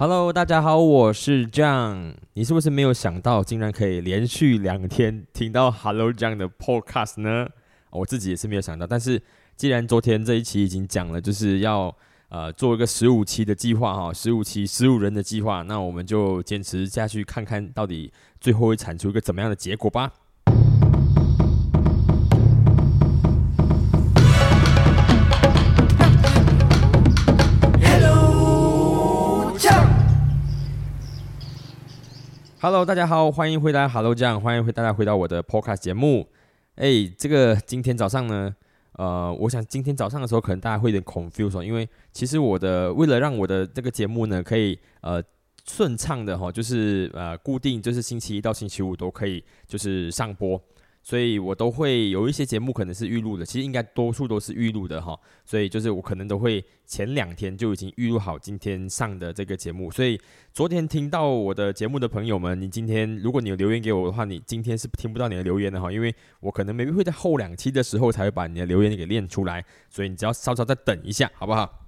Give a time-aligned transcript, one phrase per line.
[0.00, 2.14] Hello，大家好，我是 John。
[2.34, 7.48] 你是不是没有想到，竟然可以连续两天听到 Hello John 的 Podcast 呢？
[7.90, 8.86] 我自己也是没有想到。
[8.86, 9.20] 但是
[9.56, 11.92] 既然昨天这一期已经讲了，就是要
[12.28, 20.12] 呃做一个十五期的计划哈，十五期十五人的计划，那我们就坚持下去，看看到底最后会产出一个怎么样的结果吧。
[32.60, 33.88] Hello，大家好，欢迎回来。
[33.88, 36.26] Hello，这样欢迎回大家回到我的 Podcast 节目。
[36.74, 38.52] 哎，这个今天早上呢，
[38.94, 45.22] 呃，我想今天早上的时候，可能大家会有点 confused，因为其实我的为了让我的这个节目呢，可以呃
[45.68, 50.60] 顺畅的哈，就是呃固定，就是星期一到星期五都可以就是上播。
[51.02, 55.18] 所以我都会有一些节目可能是预录的，其实应该多数都是预录的哈。
[55.44, 59.90] 所以就是我可能都会前两天就已经预录好今天上的这个节目。
[59.90, 60.20] 所以
[60.52, 69.64] 昨天听到我的节目的朋友们，你今天如果你有留言给我的话，你今天是听不到你的留言的哈，因为我可能 maybe 会在后两期的时候才会把你的留言给练出来。
[69.88, 71.86] 所以你只要稍稍再等一下，好不好？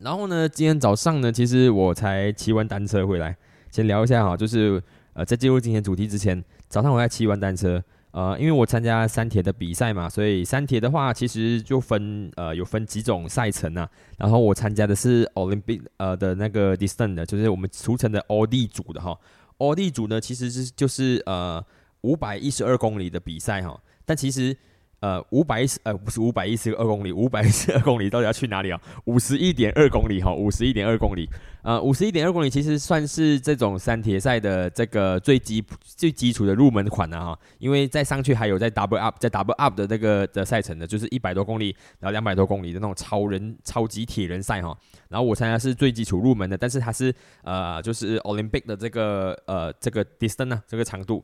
[0.00, 3.34] 然后呢，今天早上呢，其实我才骑完单车回来，
[3.70, 4.82] 先聊一下哈，就是
[5.14, 7.82] 呃，在进入今天主题之前，早上我在骑完单车。
[8.14, 13.90] 呃，因为我参加三铁的比赛嘛，所以三铁的话其实就分呃有分几种赛程啊。
[14.16, 19.18] 然后我参加的是 Olympic 呃的那个 distance 的，就是我们俗称的 O D 组的哈。
[19.58, 21.60] O D 组呢其实是就是呃
[22.02, 24.56] 五百一十二公里的比赛哈，但其实。
[25.04, 28.80] 呃，五百一十呃不是五百一十二公里，五百一十二公里到底要去哪里啊？
[29.04, 31.28] 五十一点二公里哈，五十一点二公里，
[31.62, 44.74] 呃，五十一点二公里其实算是这种山铁赛的这个最基最基础的入门款了哈，因为再上去还有在 double up 在 double up 的那个的赛程的，就是一百多公里，然后两百多公里的那种超人超级铁人赛哈，
[45.10, 51.22] 然后我参加是最基础入门的，但是它是呃就是 Olympic 的这个呃这个 distance 啊这个长度。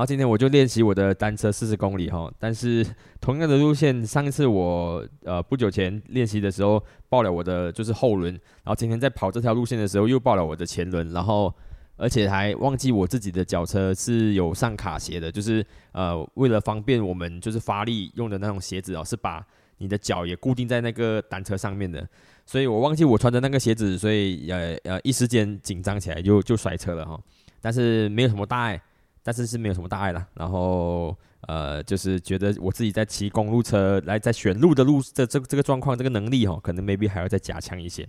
[0.00, 2.82] 然后今天我就练习我的单车四十公里哈，但是
[3.20, 11.54] 同样的路线，上一次我呃不久前练习的时候爆了我的就是后轮，然后今天在跑这条路线的时候又爆了我的前轮，然后
[11.96, 22.08] 而且还忘记我自己的脚车是有上卡鞋的，就是呃为了方便我们就是发力用的那种鞋子哦，是把你的脚也固定在那个单车上面的，
[22.46, 27.20] 所以我忘记我穿的那个鞋子，所以呃呃一时间紧张起来就就摔车了哈，
[27.60, 28.80] 但是没有什么大碍。
[29.22, 38.08] 但是是没有什么大碍了，然后呃，就是觉得我自己在骑公路车来在选路的路这这这个状况这个能力哦，可能 maybe 还要再加强一些，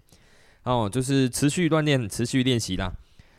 [0.64, 2.94] 哦，就是持续锻炼，持续练习啦。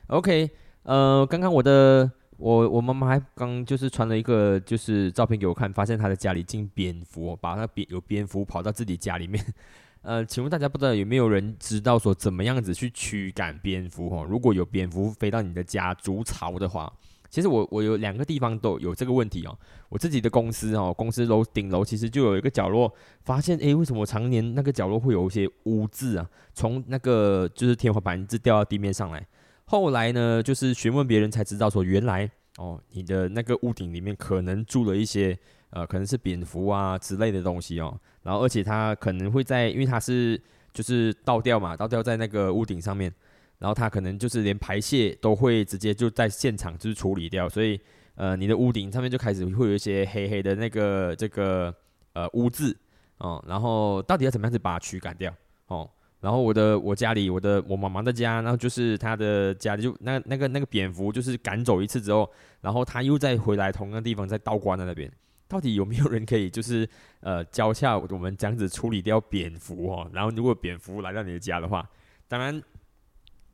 [0.08, 0.50] OK，
[0.82, 9.42] 呃，刚刚我的我我妈妈还刚就是传了一个就是照片给我看，发现她的家里进蝙蝠，把那蝙有蝙蝠跑到自己家里面。
[10.02, 14.26] 呃，请问大家不知道有没有人知道说怎么样子去驱赶蝙蝠哦？
[14.28, 16.92] 如果有蝙蝠飞到你的家筑巢的话。
[17.32, 19.58] 其实我我有两个地方都有这个问题哦。
[19.88, 22.92] 我自己的公司哦，公司楼顶楼其实就有一个角落，
[23.24, 26.28] 发现诶，为什么常年那个角落会有一些污渍啊？
[26.52, 29.26] 从那个就是天花板一直掉到地面上来。
[29.64, 35.34] 后来呢，就是询问别人才知道说，原来哦，你的那个屋顶里面可能住了一些
[35.70, 37.98] 呃，可能是蝙蝠啊之类的东西哦。
[38.24, 40.38] 然后而且它可能会在，因为它是
[40.74, 43.10] 就是倒吊嘛，倒吊在那个屋顶上面。
[43.62, 47.80] 然后它可能就是连排泄都会直接就在现场就是处理掉，所以
[48.16, 51.72] 呃你的屋顶上面就开始会有一些黑黑的那个这个
[52.12, 52.76] 呃污渍
[53.18, 55.32] 哦，然后到底要怎么样子把它驱赶掉
[55.68, 55.88] 哦？
[56.20, 62.28] 然后我的我家里我的我妈妈的家，然后就是她的家就那那个那个蝙蝠就是赶走一次之后，
[62.62, 65.08] 然后他又再回来同样地方再倒挂在那边，
[65.46, 66.88] 到底有没有人可以就是
[67.20, 70.10] 呃教下我们这样子处理掉蝙蝠哦？
[70.12, 71.88] 然后如果蝙蝠来到你的家的话，
[72.26, 72.60] 当然。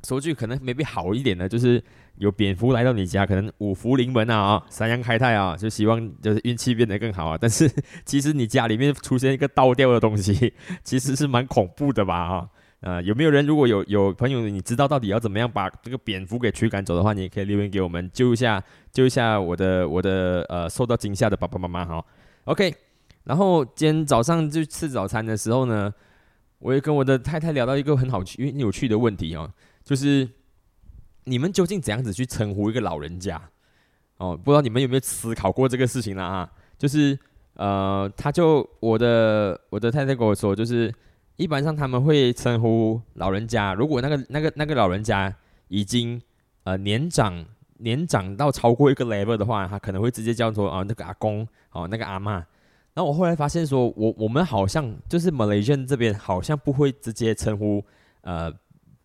[0.07, 1.83] 说句可能没必好一点的，就是
[2.17, 7.39] 有蝙蝠来到你家，可能五福临门啊，三阳开泰啊，就希望就是运气变得更好啊。
[7.41, 7.69] 但是
[8.05, 10.55] 其实你家里面出现一个倒吊的东西，
[10.85, 12.15] 其实是蛮恐怖的吧？
[12.15, 12.49] 啊，
[12.81, 18.63] 呃，有没有人如果有有朋友你知道到底要怎么样把这个蝙蝠给驱赶走的话，你也可以留言给我们救一下，
[18.93, 22.05] 救一下我的我的呃受到惊吓的爸爸妈妈哈。
[22.45, 22.73] OK，
[23.25, 25.93] 然后今天早上就吃早餐的时候呢，
[26.59, 29.51] 我也跟我的太太聊到一个很好趣有趣的问题哦。
[29.85, 30.29] 就是
[31.25, 33.41] 你们究竟怎样子去称呼一个老人家？
[34.19, 36.51] 哦，不知道你们有没有思考过这个事情了啊？
[36.77, 37.19] 就是
[37.55, 40.93] 呃，他就我的我的太太跟我说，就是
[41.37, 45.35] 一般上他们会称呼老人家，如果那个那个那个老人家
[45.69, 46.21] 已经
[46.65, 47.45] 呃年长
[47.79, 52.45] 年长到超过一个 level 的话，他可能会直接叫做啊那个阿公哦那个阿妈。
[52.99, 57.85] 然后我后来发现说，我我们好像就是 Malaysia 这边好像不会直接称呼
[58.23, 58.53] 呃。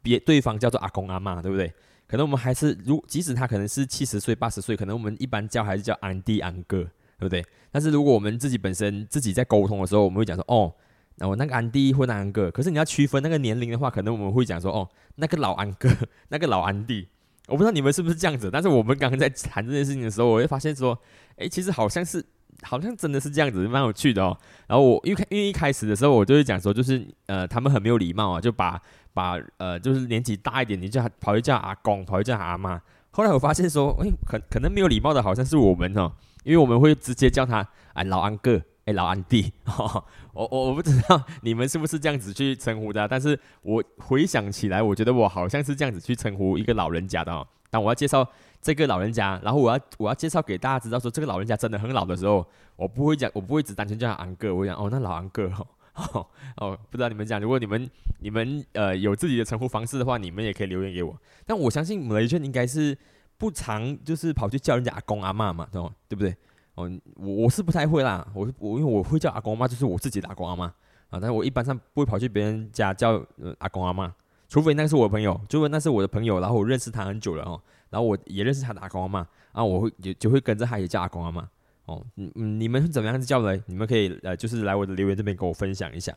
[0.02, 1.72] 别对方叫做阿公阿妈，对不对？
[2.08, 6.80] 可能我们还是如即使他可能是七十岁八十岁，可能我们一般叫还是叫安弟安哥，
[7.18, 7.46] 对不对？
[7.72, 10.74] 但是如果我们自己本身自己在沟通的时候，我们会讲说哦，
[11.16, 12.52] 那我那个安弟或那安哥。
[12.52, 15.90] 可是你要区分那个年龄的话，可能我们会讲说哦，那个老安哥，
[16.28, 17.08] 那个老安弟。
[17.48, 21.00] 我不知道你们是不是这样子，但是我们刚刚在谈这件事情的时候，我会发现说，
[21.38, 22.26] 哎，其实好像是，
[22.62, 24.38] 好像真的是这样子，蛮有趣的哦。
[24.68, 28.80] 然后我因为因为一开始的时候，我就会讲说，就是呃，他们很没有礼貌啊，就把
[29.14, 32.82] 把呃，就是年纪大一点，你叫跑去叫阿公，跑去叫阿妈。
[33.12, 36.12] 后来我发现说，哎，可可能没有礼貌的好像是我们哦，
[36.44, 38.62] 因为我们会直接叫他哎老安哥。
[38.86, 39.50] 哎，老安弟，
[40.34, 47.48] 我我我不知道你们是不是这样子去称呼的，但是我回想起来，我觉得我好像是这样子去称呼一个老人家的哦。
[47.70, 48.30] 但我要介绍
[48.64, 55.52] 这个老人家，然后我要我要介绍给大家知道说这个老人家真的很老的时候，我不会讲，我不会只单纯叫他安哥，我讲哦，那老安哥
[55.96, 56.26] 哦
[56.56, 57.88] 哦，不知道你们讲，如果你们
[58.20, 61.16] 你们呃有自己的称呼方式的话，你们也可以留言给我。
[61.46, 62.98] 但我相信雷圈应该是
[63.38, 66.36] 不常就是跑去叫人家阿公阿妈嘛，对不对不对？
[66.76, 70.66] 哦，我我是不太会啦，我我因为我会叫阿公阿妈，就是我自己的阿公阿妈
[71.10, 73.24] 啊，但是我一般上不会跑去别人家叫
[73.60, 74.12] 阿公阿妈，
[74.50, 77.62] 除非那是我的朋友，除非那是我的朋友，然后我认识他很久了哦，
[77.94, 79.20] 然后我也认识他的阿公阿妈，
[79.54, 81.48] 然后我会也就会跟着他也叫阿公阿妈
[81.86, 83.62] 哦，嗯嗯，你们是怎么样子叫的？
[83.68, 86.14] 你们可以呃，就是来我的留言这边跟我分享一下。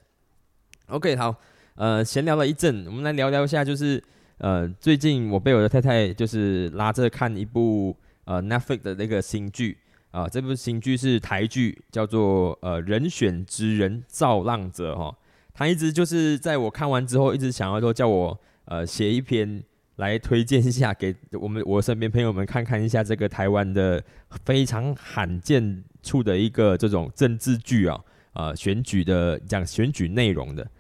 [0.87, 1.37] OK，好，
[1.75, 4.03] 呃，闲聊了一阵，我们来聊聊一下，就是
[4.39, 9.79] 呃，最近我被我的太太就是拉着看一部呃 Netflix 的那个新剧。
[10.13, 15.15] 啊，这部新剧是台剧，叫做呃《人选之人造浪者》哈。
[15.53, 19.63] 他一直就是在我看完之后，一直想要说叫我呃写一篇
[19.97, 24.03] 来推荐一下给我们我身边朋友们看看一下这个台湾的
[24.45, 28.01] 非常罕见处的一个这种政治剧啊，
[28.33, 30.71] 呃选举的讲选举内容的，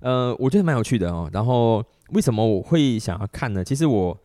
[0.00, 1.28] 呃我觉得蛮有趣的哦。
[1.32, 3.62] 然后为什么我会想要看呢？
[3.64, 4.18] 其实我。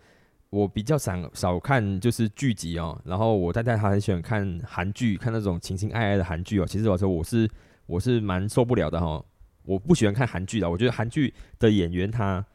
[0.53, 6.65] 我比较少少看就是剧集哦，然后我太太她很喜欢看韩剧，看那种情情爱爱的韩剧哦。
[6.67, 7.49] 其实我说我是
[7.87, 9.19] 我是蛮受不了的哈，
[9.63, 10.69] 我不喜欢看韩剧的。
[10.69, 12.45] 我觉得韩剧的演员他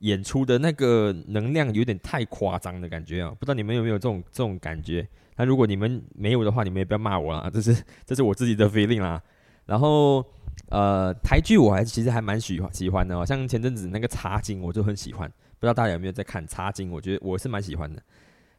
[0.00, 5.06] 演出的那个能量有点太夸张的感觉啊，不知道你们有没有这种这种感觉？
[5.36, 9.22] 那如果你们没有的话，你们也不要骂我啦， 这是这是我自己的 feeling 啦。
[9.66, 10.24] 然后
[10.70, 15.30] 呃，台剧我还其实还蛮喜欢喜欢的，哦像前阵子那个茶经我就很喜欢。
[15.60, 16.88] 不知道大家有没有在看《茶经》？
[16.92, 18.00] 我觉得我是蛮喜欢的。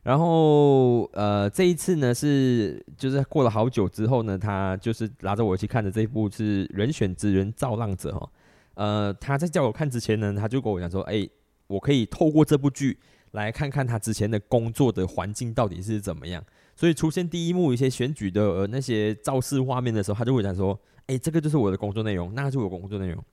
[0.04, 8.30] 然后呃，这一次呢是就是过了好久之后呢，他就是拉着我去看的这一部是《人选之人造浪者》哈。
[8.76, 11.28] 呃，他在叫我看之前呢，他就跟我讲说：“哎，
[11.68, 12.98] 我可以透过这部剧
[13.32, 16.44] 来看看他之前的工作的环境到底是怎么样。”
[16.76, 23.24] 所以出现第一幕一些选举的呃那些造势画面的时候，他就会讲说：“哎，这个就是我的工作内容，那就是我工作内容。”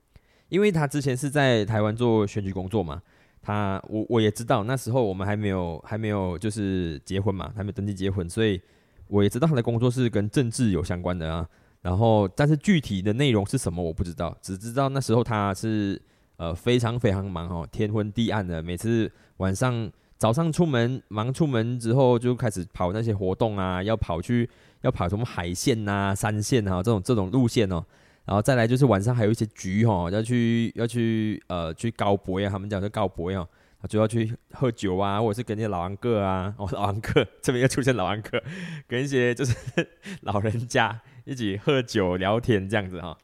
[0.49, 3.01] 因为他之前是在台湾做选举工作嘛。
[3.41, 8.59] 他我我也知道，那时候我们还没有还没有就是结婚嘛，还没登记结婚，所以
[9.07, 11.47] 我也知道他的工作是跟政治有相关的啊。
[11.81, 16.01] 然后，但是具体的内容是什么我不知道，只知道那时候他是
[16.37, 24.49] 呃非常非常忙哦，天昏地暗的，每次晚上早上出门忙出门之后就开始跑那些活动啊，要跑去
[24.81, 27.85] 要跑什么海线呐、山线啊这种这种路线哦。
[28.25, 33.47] 然后再来就是晚上还有一些局哦，要去要去呃去高博呀，他们讲是高博呀，
[33.87, 38.43] 就要去喝酒啊，或者是跟那些老安哥啊，哦老安哥这边又出现老安哥，
[38.85, 39.55] 跟一些就是
[40.23, 43.17] 老人家一起喝酒聊天这样子哈。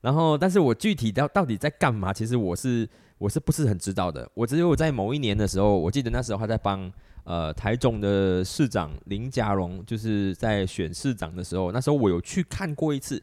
[0.00, 2.88] 然后，但是我具体到到底在干嘛，其实我是
[3.18, 4.28] 我是不是很知道的。
[4.34, 6.90] 我只有在某一年的时候，我记得那时候他在帮
[7.24, 13.22] 呃台中的市长林佳荣，就是在选市长的时候，那时候我有去看过一次。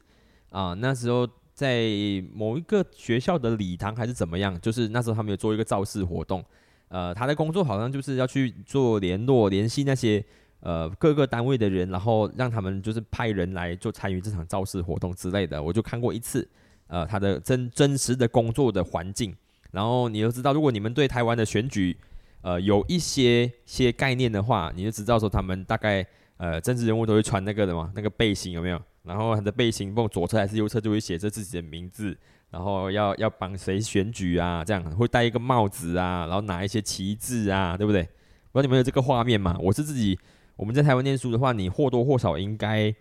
[0.50, 1.90] 啊，那时候在
[2.32, 6.46] 某一个学校的礼堂还是怎么样，就是那时候他们有做一个造势活动，
[6.90, 10.24] 呃，他的工作好像就是要去做联络、联系那些
[10.64, 15.62] 呃各个单位的人，然后让他们就是派人来就参与这场造势活动之类的。
[15.62, 16.48] 我就看过一次，
[16.88, 19.36] 呃，他的真真实的工作的环境。
[19.72, 21.98] 然后你就知道，如果你们对台湾的选举
[22.42, 26.06] 呃有一些些概念的话，你就知道说他们大概
[26.38, 28.82] 呃政治人物都会穿那个的嘛，那个背心有没有？
[29.04, 32.18] 然后他的背心，不管左侧还是右侧，就会写着自己的名字，
[32.52, 38.04] 然后要要帮谁选举啊，这样会戴一个帽子啊，然后拿一些旗帜啊，对不对？
[38.52, 39.58] 不知道你们有这个画面吗？
[39.60, 40.18] 我是自己，
[40.56, 42.94] 我们在台湾念书的话，你或多或少应该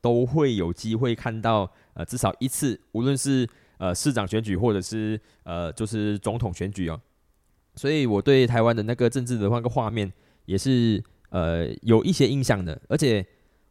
[0.00, 7.00] 都会有机会看到，呃，至少一次，无论是呃市长选举，或者是呃就是总统选举哦。
[7.74, 10.12] 所以我对台湾的那个政治的那个画面
[10.46, 13.24] 也是呃有一些印象的，而且。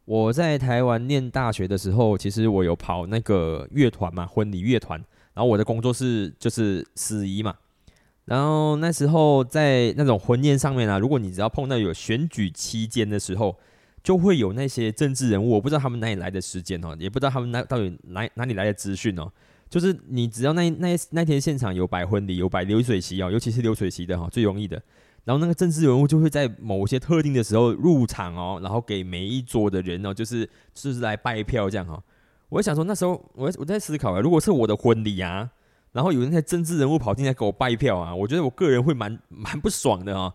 [0.04, 4.98] 我在台湾念大学的时候，其实我有跑那个乐团嘛，婚礼乐团。
[5.32, 7.54] 然后我的工作是就是司仪嘛。
[8.24, 13.56] 然后那时候在那种婚宴上面啊，如果你只要碰到有选举期间的时候，
[14.02, 19.30] 就会有那些政治人物，我不知道他们哪里来的时间哦，也不知道他们哪到底哪哪里来的资讯哦。
[19.68, 24.80] 就是你只要那那那天现场有摆婚礼，有摆流水席哦，尤其是流水席的哈，最容易的。
[25.24, 32.02] 然后那个政治人物就会在某些特定的时候入场哦，然后给每一桌的人哦，就是就是来拜票这样哈。
[32.48, 35.48] 我想说那时候我我在思考啊，如果是我的婚礼啊，
[35.92, 40.32] 然后有那些政治人物跑进来给我拜票啊，我觉得我个人会蛮 蛮不爽的啊。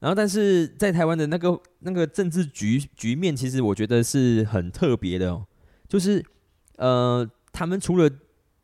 [0.00, 5.44] 然后但是在台湾的那个那个政治局局面，其实我觉得是很特别的哦，
[5.88, 6.24] 就是
[6.76, 8.10] 呃，他们除了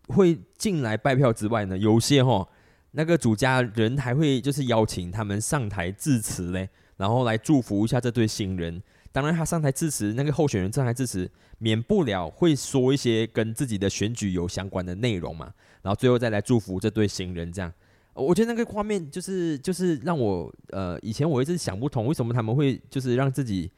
[0.09, 2.49] 会进来拜票之外呢，有些哈
[2.93, 8.83] 那个主家人还会就是邀请他们上台致辞嘞，然后来祝福一下这对新人。
[9.13, 15.53] 当然，他上台致辞，那个候选人上台致辞，免不了会说一些跟自己的选举有相关的内容嘛。
[15.83, 17.73] 然后最后再来祝福这对新人，这样，
[18.15, 23.71] 我觉得那个画面就是就是让我呃，以前我一直想不通，为什么他们会就是让自己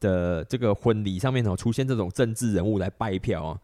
[0.00, 3.60] 的这个婚礼上面哦出现这种政治人物来拜票啊，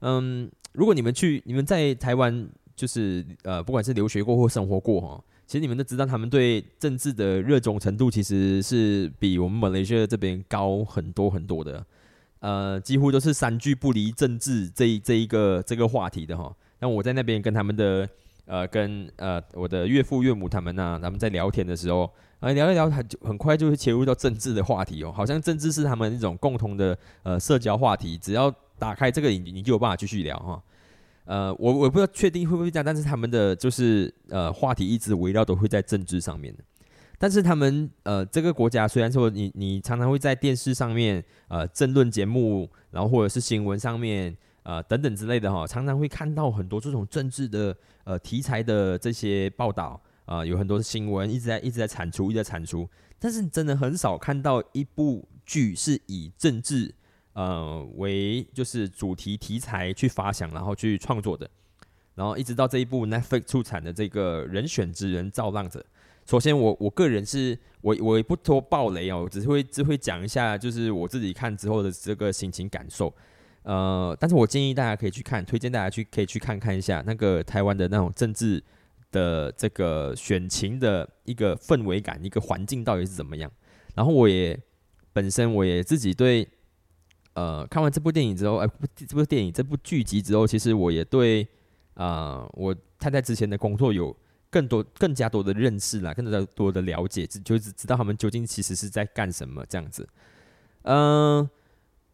[0.00, 0.50] 嗯。
[0.72, 11.84] 如果你们去，你们在台湾就是呃，不管是留学过或生活过哈，其实你们都知道，他们对政治的热衷程度其实是比我们马来西亚这边高很多很多的，
[12.38, 16.54] 呃，几乎都是三句不离政治这一这一个这个话题的哈。
[16.78, 18.08] 那我在那边跟他们的
[18.44, 28.54] 呃跟呃我的岳父岳母他们呢，他们在聊天的时候，啊聊一聊，很很快就会切入到政治的话题哦，好像政治是他们一种共同的呃社交话题，只要。
[28.80, 30.62] 打开这个，你你就有办法继续聊哈。
[31.30, 36.52] 呃，我我不知道确定会不会这样，但是他们的就是呃话题一直围绕都会在政治上面。
[37.18, 52.88] 但是他们呃这个国家虽然说你你常常会在电视上面呃政论节目，然后或者是新闻上面呃等等之类的哈，常常会看到很多这种政治的呃题材的这些报道啊，有很多新闻一直在一直在产出，一直在产出。
[53.20, 56.92] 但是真的很少看到一部剧是以政治。
[57.32, 61.48] 呃，为就是主题题材去发想，然后去创作的，
[62.16, 65.84] 然后一直到这一部 Netflix 出产的这个人选之人造浪者。
[66.26, 73.14] 首先，我我个人是我我也不多爆雷哦，只是会只会讲一下，就是我自己看之后的这个心情感受。
[73.62, 78.62] 呃，但是我建议大家可以去看，推荐大家去可以去看看一下那个台湾的那种政治
[79.12, 83.50] 的这个选情的一个氛围感，一个环境到底是怎么样。
[83.94, 84.58] 然后我也
[85.12, 86.48] 本身我也自己对。
[87.40, 91.48] 呃，看完这部电影之后，哎，这部电影这部剧集之后，其实我也对
[91.94, 94.14] 啊，我太太之前的工作有
[94.50, 100.06] 更多、更加多的认识啦，更加多的了解，就是知道他们究竟其实是在干什么这样子。
[100.82, 101.48] 嗯，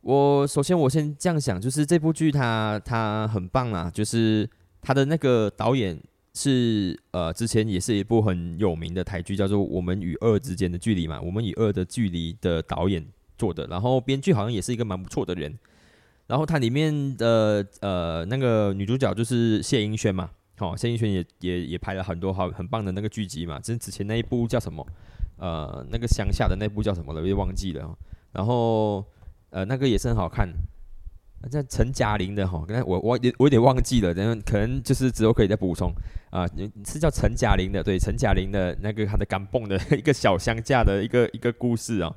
[0.02, 4.48] 我首先我先这样想，就是这部剧它它很棒啦，就是
[4.80, 6.00] 它的那个导演
[6.34, 13.04] 是呃，之前也是一部很有名的台剧，叫做《我们与恶之间的距离》嘛，《我们与恶的距离》的导演。
[13.36, 15.58] 做的，然后编剧好像也是一个蛮不错的人，
[16.26, 24.86] 然后它里面的呃那个女主角就是谢盈萱嘛，好，谢盈萱也也也拍了很多好很棒的那个剧集嘛，之之前那一部叫什么？
[25.38, 27.20] 呃，那个乡下的那部叫什么了？
[27.20, 27.94] 我也忘记了。
[28.32, 29.04] 然后
[29.50, 30.48] 呃那个也是很好看，
[31.50, 35.92] 叫陈嘉玲的哈，刚才我我我有点忘记了，等可能就是之后可以再补充
[36.30, 36.48] 啊，
[36.86, 42.10] 是叫陈嘉玲的，对，陈嘉玲的那个她的港蹦的一个小乡下的一个一个故事啊。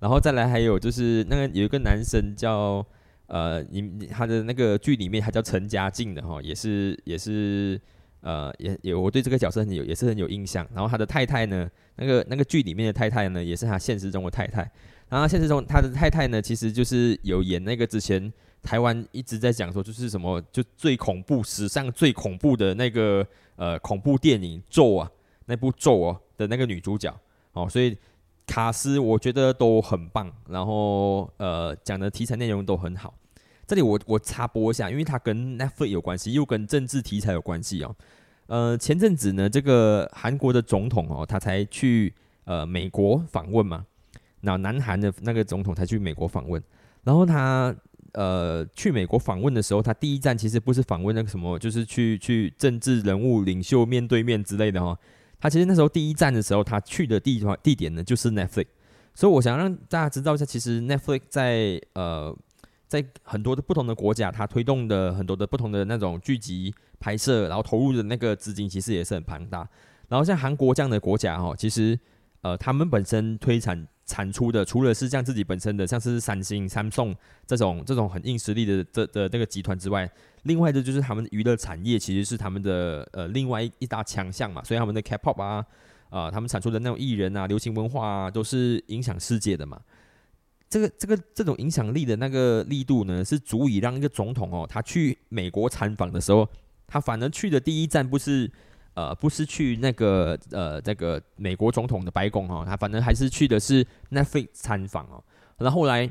[0.00, 2.84] 然后再来还有就是那个有一个男生叫
[3.26, 7.80] 呃你他的那个剧里面他叫陈家静的哈也是也是
[8.22, 10.66] 呃也也我对这个角色很有也是很有印象。
[10.74, 14.68] 然后他的太太呢那个那个剧里面的太太呢也是他现实中的太太。
[15.10, 23.26] 然后现实中他的太太呢其实就是有演那个之前台湾一直在讲说就是什么就最恐怖史上最恐怖的那个
[23.56, 25.10] 呃恐怖电影咒啊
[25.44, 27.14] 那部咒哦的那个女主角
[27.52, 27.94] 哦所以。
[28.50, 33.14] 卡斯我觉得都很棒，然后呃讲的题材内容都很好。
[33.64, 37.94] 这里我我插播一下，因为它跟 Netflix 有关系，又跟政治题材有关系哦。
[38.48, 43.86] 呃，前阵子呢，这个韩国的总统哦，他才去呃美国访问嘛。
[44.40, 46.60] 那南韩的那个总统才去美国访问，
[47.04, 47.72] 然后他
[48.14, 54.98] 呃去美国访问的时候，他第一站其实不是访问那个什么，就是去去政治人物领袖面对面之类的哈。
[55.40, 58.66] 他其实那时候第一站的时候，他去的地方地点呢就是 Netflix，
[59.14, 62.36] 所以我想让大家知道一下，其实 Netflix 在呃
[62.86, 69.66] 在很多的不同的国家，它推动的很多的不同的那种剧集拍摄，然后投入的那个资金其实也是很庞大。
[70.08, 71.98] 然后像韩国这样的国家哦，其实
[72.42, 77.14] 呃他们本身推产产出的，除了是像自己本身的，像是三星、三送
[77.46, 80.10] 这种这种很硬实力的这的那个集团之外，
[80.42, 85.64] 另外的就是他们娱乐产业其实是他们的呃另外一大强项嘛，所以他们的 K-pop 啊，
[86.08, 89.80] 啊，他们产出的那种艺人啊、流行文化啊，都是影响世界的嘛。
[90.68, 96.48] 这个这个这种影响力的那个力度呢，是足以让一个总统哦，他去美国参访的时候，
[96.88, 98.50] 他反而去的第一站不是。
[98.94, 105.22] 呃，不是去那个呃，这个美国总统的白宫哦，他反正还是去的是 Netflix 参访哦。
[105.58, 106.10] 那后来，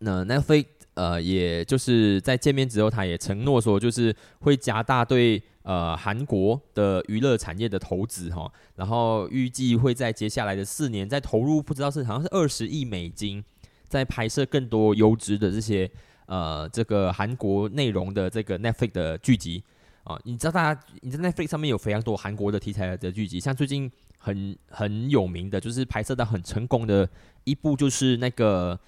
[0.00, 8.52] 那 Netflix 呃，也就是在见面之后，他也承诺说，就是会加大对呃韩国的娱乐产业的投资哈。
[8.76, 13.42] 然后预计会在接下来的四年再投入，不知道是好像是二十亿美金，
[13.88, 15.90] 在拍摄更多优质的这些
[16.26, 19.64] 呃这个韩国内容的这个 Netflix 的剧集。
[20.08, 27.06] 啊，你知道大家，你在 Netflix 上面有非常多韩国的题材的剧集，像最近很很有名的，就是拍摄到很成功的
[27.44, 28.80] 一部，就是那个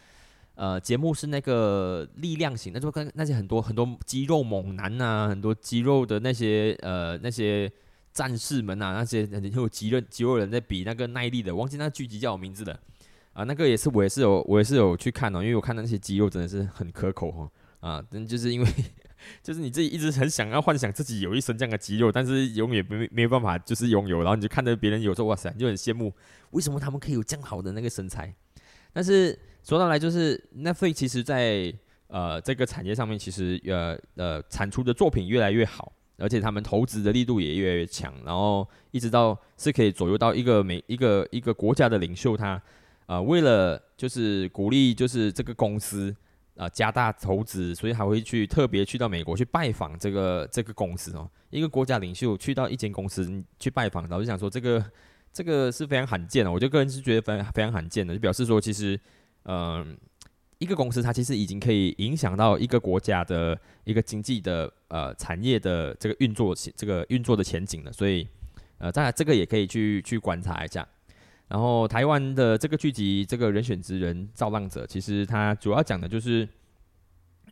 [0.54, 7.70] 呃节目是那个力量型，那就跟那些很多很多肌肉猛男呐，很多肌肉的那些呃那些
[8.14, 12.80] 战士们呐，那些很有肌肉肌肉人在比那个耐力的，忘记那剧集叫什么名字了
[13.34, 17.50] 啊，那个也是我也是有我也是有去看哦，因为我看到那些肌肉真的是很可口哈
[17.80, 18.66] 啊，但就是因为。
[19.42, 26.12] 就是你自己一直很想要幻想自己有一身这样的肌肉，但是永远没没有办法就是拥有，然后你就看着别人有时候哇塞，就很羡慕，
[26.50, 28.34] 为什么他们可以有这样好的那个身材？
[28.92, 31.72] 但是说到来就是 Netflix 其实在
[32.08, 42.60] 呃这个产业上面，其实呃呃产出的作品越来越好，而且他们投资的力度也越来越强，然后一直到是可以左右到一个每一个一个国家的领袖，他
[43.06, 46.14] 呃为了就是鼓励就是这个公司。
[46.60, 51.26] 啊，加大投资，所以还会去特别去到美国去拜访这个这个公司哦。
[51.48, 54.84] 一个国家领袖去到一间公司去拜访，然后就想说，这个
[55.32, 56.52] 这个是非常罕见的。
[56.52, 59.00] 我就个人是觉得非常非常罕见的，就表示说，其实，
[59.44, 59.96] 嗯，
[60.58, 67.90] 一个公司它其实已经可以影响到一个国家的一个经济的呃产业的这个运作这个运作的前景了。
[67.90, 68.28] 所以，
[68.76, 70.86] 呃，当然这个也可以去去观察一下。
[71.50, 76.48] 然后台湾的这个剧集，这个人选之人造浪者，其实它主要讲的就是，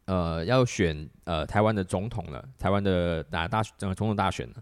[0.05, 4.55] 呃，要选呃台湾的总统了，台湾的打大呃总统大选了。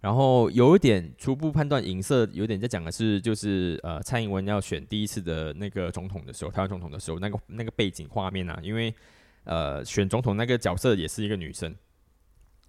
[0.00, 8.94] 然后有一点初步判断，影色有点在讲的是，就是呃蔡英文要选第一次的那个总统的时候，台湾总统的时候，那个那个背景画面啊，因为
[9.42, 11.74] 呃选总统那个角色也是一个女生。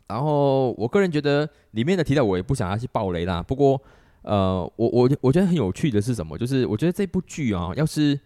[0.07, 3.79] 然后我个人觉得里面的提到，我也不想要去爆雷啦，不过。
[4.21, 6.38] 呃，我我我觉得很有趣的是什么？
[6.38, 8.19] 就是我觉得这部剧啊，要是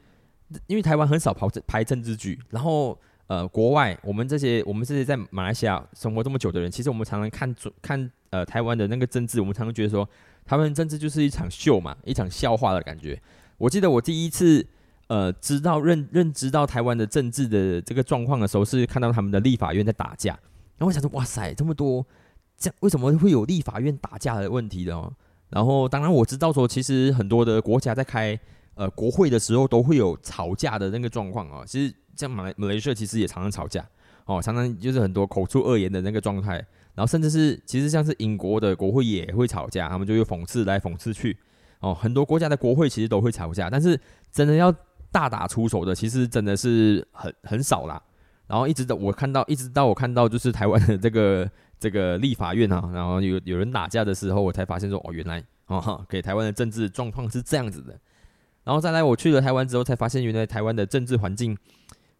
[0.67, 10.07] 因为台湾很少拍拍政治剧，然后呃，国外我们这些我们这些在马来西亚生活这么久的人，其实我们常常看看呃台湾的那个政治，我们常常觉得说，
[10.45, 13.19] 台湾政治就是一场秀嘛，一场笑话的感觉。
[13.57, 14.65] 我记得我第一次
[15.07, 20.33] 呃知道认认知到台湾的政治的这个状况的时候，是看到他们的立法院在打架，
[20.77, 22.05] 然后我想说，哇塞，这么多
[22.57, 25.13] 这样为什么会有立法院打架的问题的哦？
[25.53, 28.37] 然后，当然我知道说，其实很多的国家在开
[28.73, 31.63] 呃国会的时候，都会有吵架的那个状况啊。
[31.63, 33.85] 其实像马来马来西亚，其实也常常吵架
[34.25, 36.53] 哦，常常就是很多口出恶言的那个状态。
[36.95, 41.37] 然后甚至是其实像是英国的国会也会吵架，他们就用讽刺来讽刺去
[41.81, 41.93] 哦。
[41.93, 43.99] 很多国家的国会其实都会吵架，但是
[44.31, 44.73] 真的要
[45.11, 48.01] 大打出手的，其实真的是很很少啦。
[48.47, 51.47] 然后一直到我看到，一直到我看到就是台湾的这个。
[51.83, 57.99] 这个立法院啊，然后有有人打架的时候，我才发现说，哦，原来哦，给台湾的政治状况是这样子的。
[58.63, 61.57] 然后再来，我去了台湾之后，才发现原来台湾的政治环境，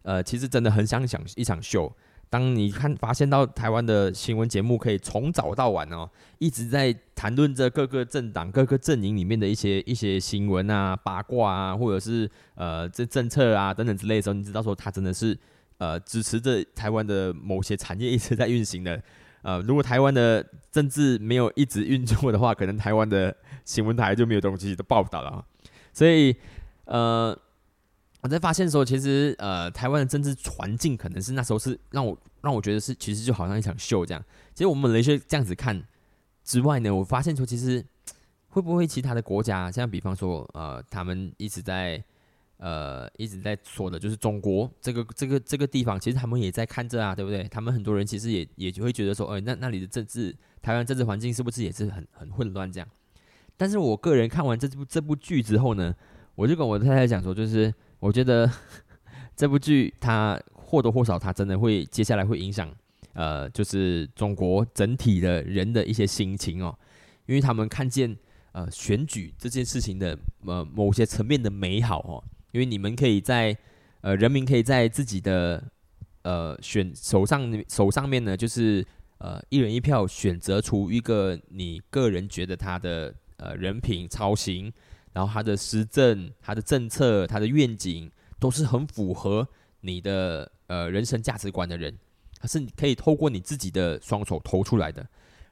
[0.02, 1.90] 呃，其实真的很想想一场秀。
[2.28, 6.06] 当你看发现到台湾的新闻节目可以从早到晚哦，
[6.38, 15.38] 一直在谈论着各个政党、各个阵营里面的一些一些新闻啊、八卦啊，或者是呃这政策啊等等之类的时候，你知道说他真的是
[15.78, 19.02] 呃支持着台湾的某些产业一直在运行的。
[19.44, 25.44] 呃，如果台湾的政治没有一直运作的话，可能台湾的新闻台就没有东西的报道了。
[25.92, 26.34] 所以，
[26.86, 27.38] 呃，
[28.22, 34.24] 我在发现的时候，其实呃，台湾的政治环境可能是那时候是让我让我觉得是其实就好像一场秀这样。
[34.54, 35.80] 其实我们雷些这样子看
[36.42, 37.84] 之外呢，我发现说其实
[38.48, 42.02] 会不会其他的国家，像比方说呃，他们一直在。
[42.58, 47.42] 呃，一直在说的就是中国这个这个这个地方，其实他们也在看着啊，对不对？
[47.44, 52.88] 他们很多人其实也也就会觉得说，哎，那那里的政治，台湾政治环境是不是也是很很混乱这样？
[53.56, 55.94] 但是我个人看完这部这部剧之后呢，
[56.36, 58.50] 我就跟我太太讲说，就是我觉得
[59.36, 62.72] 这部剧它或多或少，它真的会接下来会影响
[63.14, 66.76] 呃，就是中国整体的人的一些心情哦，
[67.26, 68.16] 因为他们看见
[68.52, 72.24] 呃选举这件事情的呃某些层面的美好哦。
[72.54, 73.56] 因为你们可以在
[74.00, 75.60] 呃人民可以在自己的
[76.22, 78.86] 呃选手上手上面呢，就是
[79.18, 84.72] 呃一人一票选择出一个你个人觉得他的呃人品操行，
[85.12, 89.48] 然后他的施政、他的政策、他的愿景都是很符合
[89.80, 91.92] 你的呃人生价值观的人，
[92.38, 95.04] 他是可以透过你自己的双手投出来的。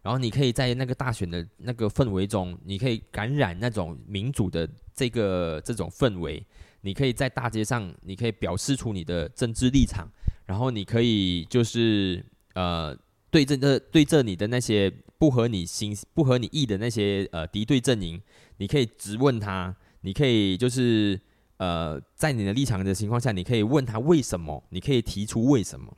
[0.02, 6.44] 然后你可以在那个大选的那个氛围中，你可以感染那种民主的这个这种氛围。
[6.82, 10.06] 你可以在大街上，你可以表示出你的政治立场，
[10.46, 12.96] 然后你可以就是呃
[13.30, 18.20] 对着这对着你的那些不合你心、不合你意的那些呃敌对阵营，
[18.58, 21.18] 你可以直问他，你可以就是
[21.56, 25.96] 呃在你的立场的情况下，你可以问他为什么，你可以提出为什么。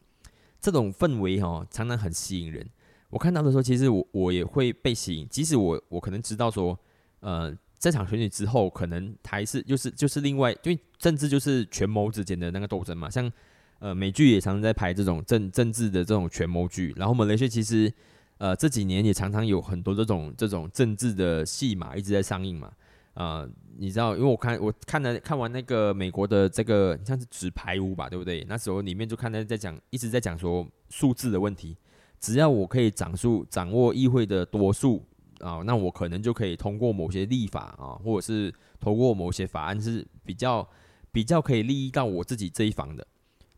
[0.60, 2.66] 这种氛围哦，常常很吸引人。
[3.10, 6.78] 我看到的时候，其实我我也会被吸引，即使我我可能知道说，
[7.20, 13.10] 呃，这场选举之后，可能还是就是就是另外，因为政治就是权谋之间的那个斗争嘛。
[13.10, 13.30] 像
[13.78, 17.92] 呃美剧也常常在拍这种政政治的这种权谋剧，然后马来西亚其实
[18.38, 22.72] 呃这几年也常常有很多这种这种政治的戏码一直在上映嘛。
[23.12, 28.42] 啊，你知道，因为我看我看了看完那个美国的这个像是纸牌屋吧，对不对？
[28.48, 31.76] 那时候里面就看到在讲一直在讲说数字的问题。
[32.18, 35.04] 只要我可以掌数掌握议会的多数
[35.44, 40.66] 啊，那我可能就可以通过某些立法啊，或者是通过某些法案是比较
[41.12, 43.06] 比较可以利益到我自己这一方的。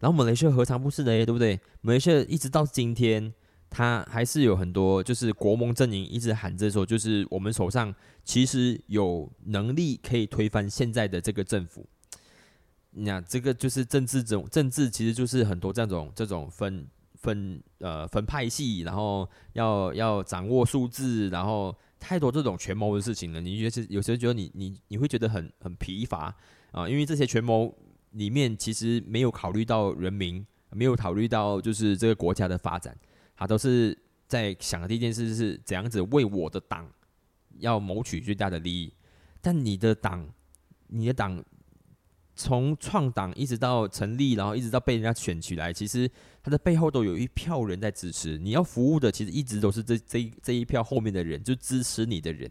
[0.00, 1.60] 然后马来西亚何尝不是的耶，对不对？
[1.82, 3.32] 马来西亚一直到今天，
[3.70, 7.94] 它还是有很多就是国盟阵营一直喊着说，就是我们手上
[8.24, 11.86] 其实有能力可以推翻现在的这个政府。
[12.90, 16.88] 那这个就是政治这种政治，其实就是很多这种这种分。
[17.26, 23.40] 分呃分派系，然后要要掌握数字，然后太多这种权谋的事情了。
[23.40, 26.32] 你觉得有时候觉得你你你会觉得很很疲乏
[26.70, 26.88] 啊？
[26.88, 27.76] 因为这些权谋
[28.12, 32.96] 里面其实没有考虑到人民，没有考虑到就是这个国家的发展，
[33.36, 36.88] 他都是在想的第一件事是怎样子为我的党
[37.58, 38.92] 要谋取最大的利益。
[39.40, 40.28] 但你的党，
[40.86, 41.44] 你的党。
[42.36, 46.08] 从创党一直到成立，然后一直到被人家选起来，其实
[46.42, 48.36] 他的背后都有一票人在支持。
[48.36, 52.48] 你要服务的，其实一直都是这这这一票后面的人，就支持你的人。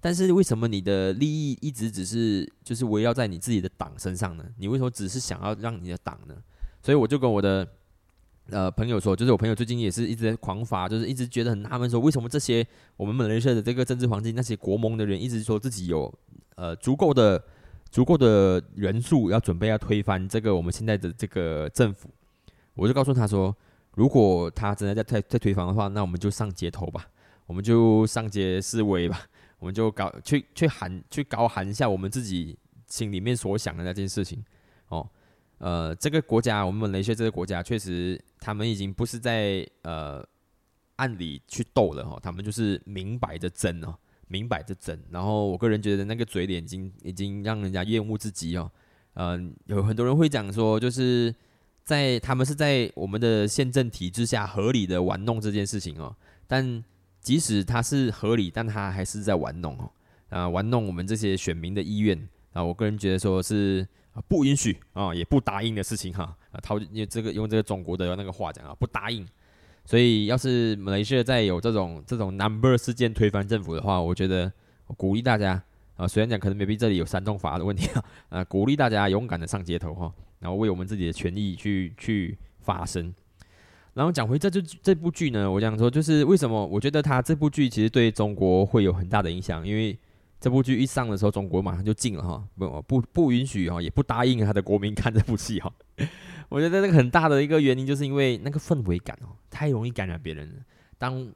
[0.00, 4.44] 但是为什么你的利益一直只是就是围绕在你自己的党身上呢？
[4.58, 6.34] 你为什么只是想要让你的党呢？
[6.80, 7.66] 所以我就跟我的
[8.50, 12.64] 呃朋友说，就是我朋友最近也是一直在狂发，就是一直觉得很纳闷，说为什么这些
[12.96, 16.16] 我们马来西亚的这个政治环境，那些国盟的人一直说自己有
[16.54, 17.42] 呃足够的。
[17.90, 22.10] 足够的人数要准备要推翻这个我们现在的这个政府，
[22.74, 23.56] 我就告诉他说，
[23.94, 27.08] 如果他真的在在在推翻的话，那我们就上街头吧，
[27.46, 29.22] 我们就上街示威吧，
[29.58, 34.44] 我们就搞去去喊去高喊一下我们自己心里面所想的那件事情。
[34.88, 35.08] 哦，
[35.58, 40.22] 呃，这个国家我们雷西这个国家确实，他们已经不是在呃
[40.96, 43.96] 暗里去斗了哈，他们就是明摆着争哦。
[44.28, 48.70] 明摆着整，然后我个人觉得那个嘴脸已经已经让人家厌恶至极哦。
[49.14, 51.34] 嗯，有很多人会讲说，就是
[51.84, 56.14] 在他们是在我们的宪政体制下合理的玩弄这件事情哦。
[56.46, 56.84] 但
[57.20, 59.90] 即使他是合理，但他还是在玩弄哦，
[60.28, 62.62] 啊，玩弄我们这些选民的意愿啊。
[62.62, 63.86] 我个人觉得说是
[64.28, 66.36] 不允许啊，也不答应的事情哈。
[66.50, 69.26] 啊，他用这个用这个中国的那个话讲啊，不答应。
[69.86, 74.52] 所以，要是马来西亚再有这种这种 number 事件推翻政府的话，我觉得
[74.96, 75.62] 鼓励大家
[75.96, 78.04] 啊，虽然讲可能 maybe 这里有煽动法的问题啊，
[78.40, 83.14] 啊，鼓励大家勇敢的上街头哈，然后为我们自己的权益去去发声。
[83.94, 89.96] 然后讲回这就这部剧呢，我想说就是为什么我觉得他这部剧其实对中国会有很大的影响，因为
[90.38, 95.72] 这部剧一上的时候，中国马上就禁了哈，不不不允许哈，也不答应他的国民看这部戏哈。
[96.48, 100.62] 我觉得那个很大的一个原因，就是因为那个氛围感哦，太容易感染别人了。
[100.96, 101.32] 当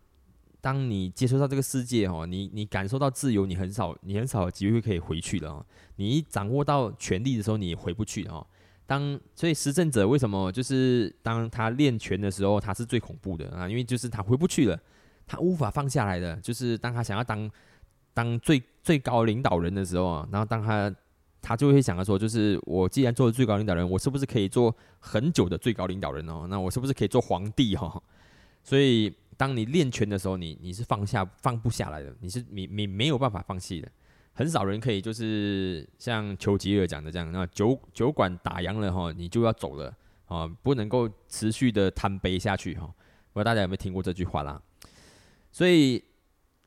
[0.60, 5.66] 当你接触到这个世界哦，你你感受到自由，你很少你很少有机会可以回去了哦。
[5.96, 8.46] 你一掌握到权力的时候，你回不去哦。
[8.86, 13.68] 当所以施政者为什么就是当他练拳的时候，他是最恐怖的啊？
[13.68, 14.78] 因为就是他回不去了，
[15.26, 16.36] 他无法放下来的。
[16.36, 17.50] 就是当他想要当
[18.14, 20.94] 当最最高领导人的时候啊，然后当他。
[21.42, 26.46] 他就会想着说，就是我既然做了最高领导人，我是不是可以做很久的最高领导人哦？
[26.48, 28.02] 那我是不是可以做皇帝哈？
[28.62, 33.88] 所以，当你练拳的时候，你你是放下放不下来的，你是你你没有办法放弃的。
[34.32, 39.94] 很少人可以就是像丘吉尔讲的这样，那酒酒馆打烊了哈，你就要走了
[40.26, 42.86] 啊，不能够持续的贪杯下去哈。
[43.32, 44.60] 不知道大家有没有听过这句话啦？
[45.50, 46.04] 所以。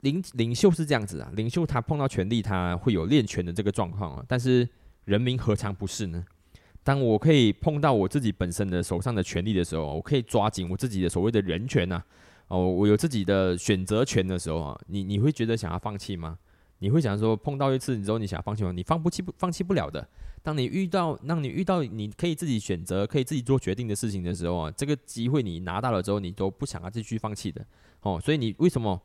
[0.04, 4.24] 领领袖是这样子啊，领袖他碰到权力，他会有练权的这个状况啊。
[4.28, 4.68] 但是
[5.06, 6.24] 人民何尝不是呢？
[6.84, 12.04] 当我可以碰到我自己本身的手上的权力的时候，我可以抓紧我自己的所谓的人权呐，
[12.50, 16.38] 哦，我有自己的选择权的时候啊，你你会觉得想要放弃吗？
[16.80, 18.74] 你会想说碰到一次之后你想放弃吗？
[18.74, 20.06] 你放不弃不放弃不了的。
[20.42, 27.66] 当你遇到让你遇到你可以自己选择、可以自己做决定的事情的时候啊，这个机会你拿到了之后，你都不想要继续放弃的
[28.02, 28.20] 哦。
[28.22, 29.02] 所以你为什么？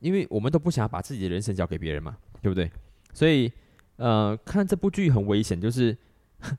[0.00, 2.70] 因为我们都不想把自己的人生交给别人嘛，对不对？
[3.12, 3.50] 所以
[3.96, 5.96] 呃，看这部剧很危险，就是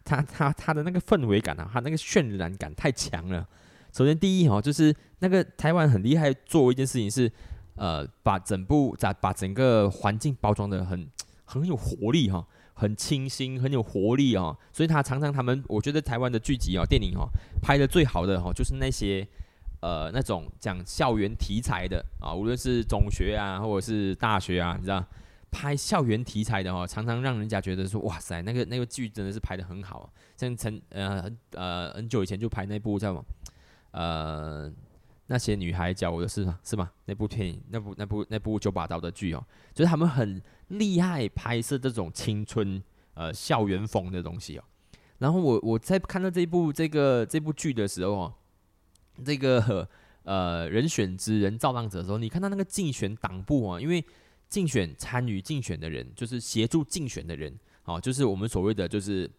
[0.03, 3.47] 他他他的那个氛围感啊，他那个渲染感太强了。
[3.91, 7.31] 首先第一哈，就是那个台湾很厉害，做一件事情是
[7.75, 11.07] 呃，把整部咋把整个环境包装的很
[11.45, 12.47] 很有活力哈。
[12.73, 17.29] 很清新，很有活力哦，所以他常常他们，我觉得台湾的剧集哦，电影哦，
[17.61, 19.27] 拍的最好的哦，就是那些
[19.81, 25.05] 呃那种讲校园题材的啊，无论是中学啊，或者是大学啊，你知道，
[25.51, 33.25] 拍校园题材的哦，常常让人家觉得说，哇塞，那个那个剧真的是拍的很好，像陈呃很呃很久以前就拍那部叫什么
[33.91, 34.71] 呃。
[35.27, 36.45] 那些女孩教我的事？
[36.61, 36.91] 是吗？
[37.05, 39.41] 那部电影，那部那部那部九把刀的剧哦，
[39.73, 44.63] 就是他们很厉害拍摄这种青春呃校园风的东西哦。
[45.19, 48.33] 然后我我在看到这部这个这部剧的时候哦，
[49.23, 49.87] 这个
[50.23, 54.03] 呃人选之人造浪者的时候，你看到那个竞选党部啊，因为
[54.49, 57.53] 竞选参与竞选的人，就是协助竞选的人
[57.85, 59.29] 哦，就是我们所谓的就是。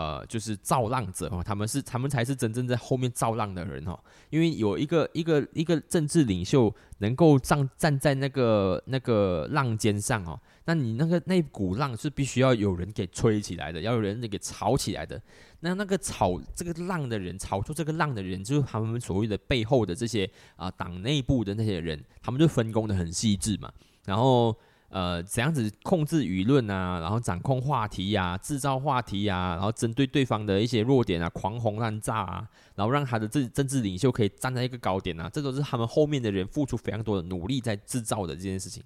[0.00, 15.20] 呃，就是造浪者哦，他们是他们才是真正在后面造浪的人哦，因为有一个一个一个政治领袖能够站站在那个那个浪尖上哦，那你那个那股浪是必须要有人给吹起来的，要有人给炒起来的。
[15.60, 23.70] 那那个炒这个浪的人，炒出这个浪的人，就是他们所谓的背后的这些啊党内部的那些人，他们就分工的很细致嘛，
[24.06, 24.56] 然后。
[24.90, 38.82] 呃，怎样子控制舆论啊，然后掌控话题呀，制造话题呀，然后针对对方的一些弱点啊，狂轰滥炸啊，然后让他的政政治领袖可以站在一个高点啊，这都是他们后面的人付出非常多的努力在制造的这件事情。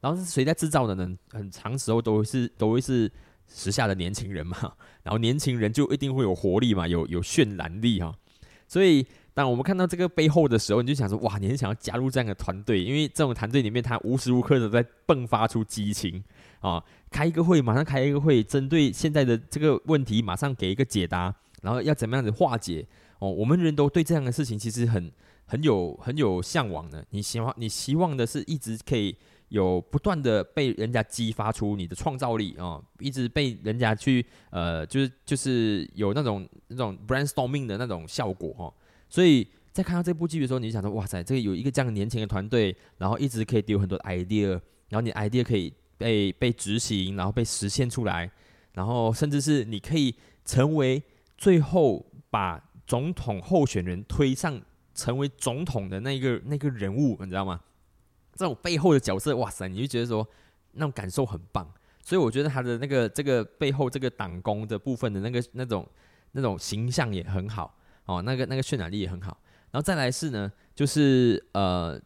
[0.00, 1.16] 然后是谁在制造的呢？
[1.30, 3.10] 很长时候都是都会是
[3.48, 4.56] 时下的年轻人嘛，
[5.02, 8.14] 然后年轻人就一定会有活力嘛，有有渲染力哈，
[8.68, 9.04] 所以。
[9.40, 12.84] 当我们看到这个背后的时候，你就想说：哇，你很想要加入这样的团队？
[12.84, 16.22] 因为这种团队里面，他无时无刻的在迸发出激情
[16.60, 16.84] 啊！
[17.10, 22.86] 开一个会，马上开一个会，针对现在的这个问题，马上给一个解答，然后要怎么样子化解？
[23.18, 25.10] 哦，我们人都对这样的事情其实很
[25.46, 27.02] 很有很有向往的。
[27.08, 29.16] 你希望你希望的是一直可以
[29.48, 38.70] 有不断的被人家激发出你的创造力啊，一直被人家去呃，就是就是有那种那种 brainstorming 的那种效果哈。
[39.10, 44.50] 所以在看到这部剧的时候，你就想说：哇塞，这个有一个这样年轻的团队，然后一直可以丢很多 idea，
[44.88, 48.30] 然后你 idea 可以被被执行，然后被实现出来，
[48.72, 51.02] 然后甚至是你可以成为
[51.36, 54.60] 最后把总统候选人推上
[54.94, 57.60] 成为总统的那个那个人物，你知道吗？
[58.34, 60.26] 这种背后的角色，哇塞，你就觉得说
[60.72, 61.68] 那种感受很棒。
[62.02, 65.86] 所以我觉得他的那个这个背后这个党工的部分的那个那种
[66.32, 67.76] 那种形象也很好。
[68.10, 69.38] 哦，那个那个渲染力也很好，
[69.70, 71.96] 然后再来是呢，就是呃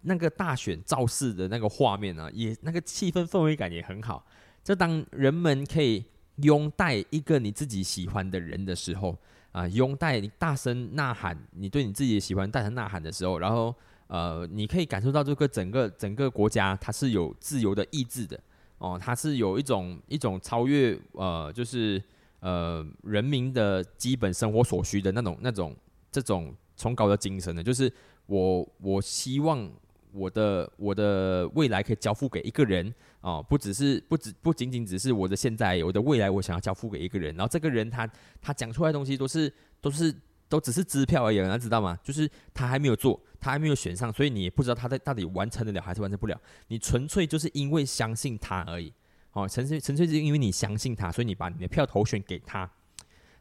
[0.00, 4.26] 那个大选造势的那个画面呢，也那个气氛氛围感也很好。
[4.64, 6.04] 就当人们可以
[6.38, 9.16] 拥戴一个你自己喜欢的人的时候，
[9.52, 13.72] 啊，拥戴你大声呐喊，你对你自己喜欢大声呐喊的时候，然后
[14.08, 18.40] 呃，你可以感受到这个整个整个国家它是有自由的意志的，
[18.78, 22.02] 哦，它是有一种一种超越呃，就是。
[22.44, 25.74] 呃，人民的基本生活所需的那种、那种、
[26.12, 27.90] 这种崇高的精神呢，就是
[28.26, 29.66] 我我希望
[30.12, 38.06] 我的我的未来可以交付给一个人啊，不只是不只不仅仅只是我的现在，我的未来我想要交付给一个人，然后这个人他
[38.42, 40.14] 他讲出来的东西都是都是
[40.46, 41.98] 都只是支票而已，大家知道吗？
[42.04, 48.92] 就是他还没有做，他还没有选上，所以你也不知道他在到底完成得了还是完成不了，你纯粹就是因为相信他而已。
[49.34, 52.68] 哦，纯粹纯粹是因为你相信他，所以你把你的票投选给他，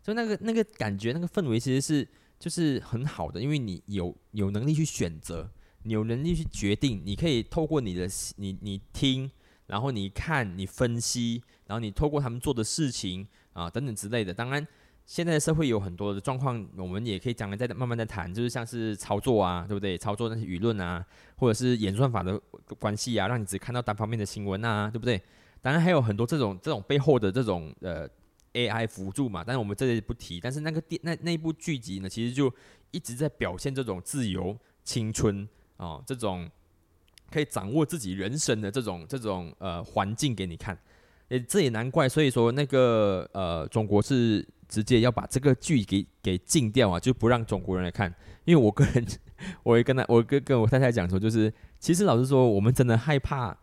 [0.01, 2.07] 所以那个那个感觉，那个氛围其实是
[2.39, 5.49] 就是很好的，因为你有有能力去选择，
[5.83, 9.29] 你有能力去决定，你可以透过你的你你听，
[9.67, 14.33] 然后你看你分析，然后你透过他们做的事情啊等等之类的。
[14.33, 14.67] 当然，
[15.05, 19.95] 现在的社会有很多的状况，我们也可以将来再慢慢再谈，就是像是操作啊，对不对？
[19.95, 22.41] 操作那些舆论啊，或者是演算法的
[22.79, 25.21] 关系啊，让你只看到单方面的新闻啊，对不对？
[25.63, 28.07] 当然还有很多这种这种背后的这种呃
[28.53, 30.39] AI 辅助嘛，但是我们这里不提。
[30.39, 32.53] 但是那个电那那部剧集呢，其实就
[32.91, 35.47] 一直在表现这种自由、青春
[35.77, 36.47] 啊，这种
[37.31, 40.77] 可以掌握自己人生的这种这种呃环境给你看
[41.29, 48.13] 诶，这也难怪，所以说那个呃，中国是直接要把这个剧给给禁掉啊，就不让中国人来看。
[48.43, 49.07] 因为我个人，
[49.63, 53.57] 我也跟他，我跟跟我太太讲说，就是其实老实说，我们真的害怕，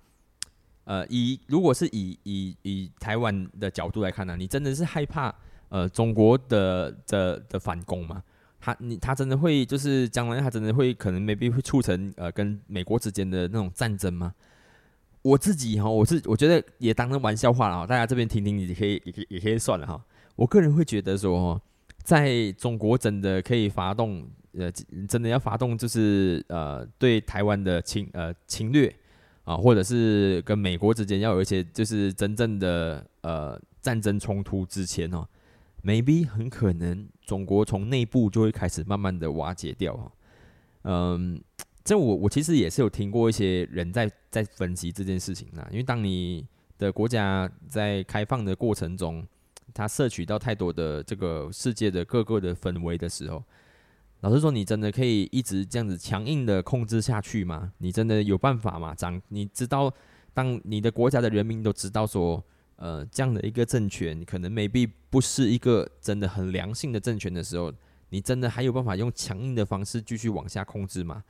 [0.90, 5.32] 呃，以如果是以以以台湾的角度来看呢，你真的是害怕
[5.68, 8.20] 呃中国的的的反攻吗？
[8.58, 14.34] 他你他真的会就是将来他真的会可能 maybe 会促成呃跟美国之间的那种战争吗？
[15.22, 20.04] 我自己哈，我是我觉得也当成玩笑话了哈，大家这边听听也可以也可以也可以算了哈。
[20.34, 21.62] 我个人会觉得说，
[22.02, 24.68] 在中国真的可以发动呃
[25.08, 28.92] 真的要发动就是呃对台湾的侵呃侵略
[29.50, 35.26] 啊，或者是跟美国之间要有一些就是真正的呃战争冲突之前哦。
[35.82, 40.12] maybe 很可能中国从内部就会开始慢慢的瓦解掉哈，
[40.82, 41.42] 嗯，
[41.82, 49.26] 这我我其实也是有听过一些人在在分析这件事情啊，因为当你的国家在开放的过程中，
[49.72, 53.42] 它摄取到太多的这个世界的各个的氛围的时候，
[54.20, 57.72] 老实说，你真的可以一直这样子强硬的控制下去吗？
[57.78, 58.94] 你真的有办法吗？
[58.94, 59.92] 长，你知道，
[60.32, 62.44] 当你的国家的人民都知道说。
[62.82, 67.70] 呃，这样的一个政权，可能 maybe 不是一个真的很良性的政权的时候，
[68.08, 71.22] 你真的还有办法用强硬的方式继续往下控制吗？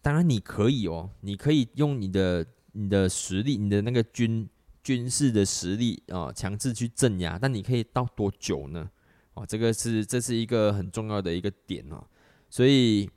[0.00, 4.48] 当然你可以哦，你可以用你的你的实力，你的那个军
[4.82, 8.88] 军事的实力啊，强制去镇压，但你可以到多久呢？
[9.34, 12.04] 哦，这个是这是一个很重要的一个点哦，
[12.50, 13.08] 所以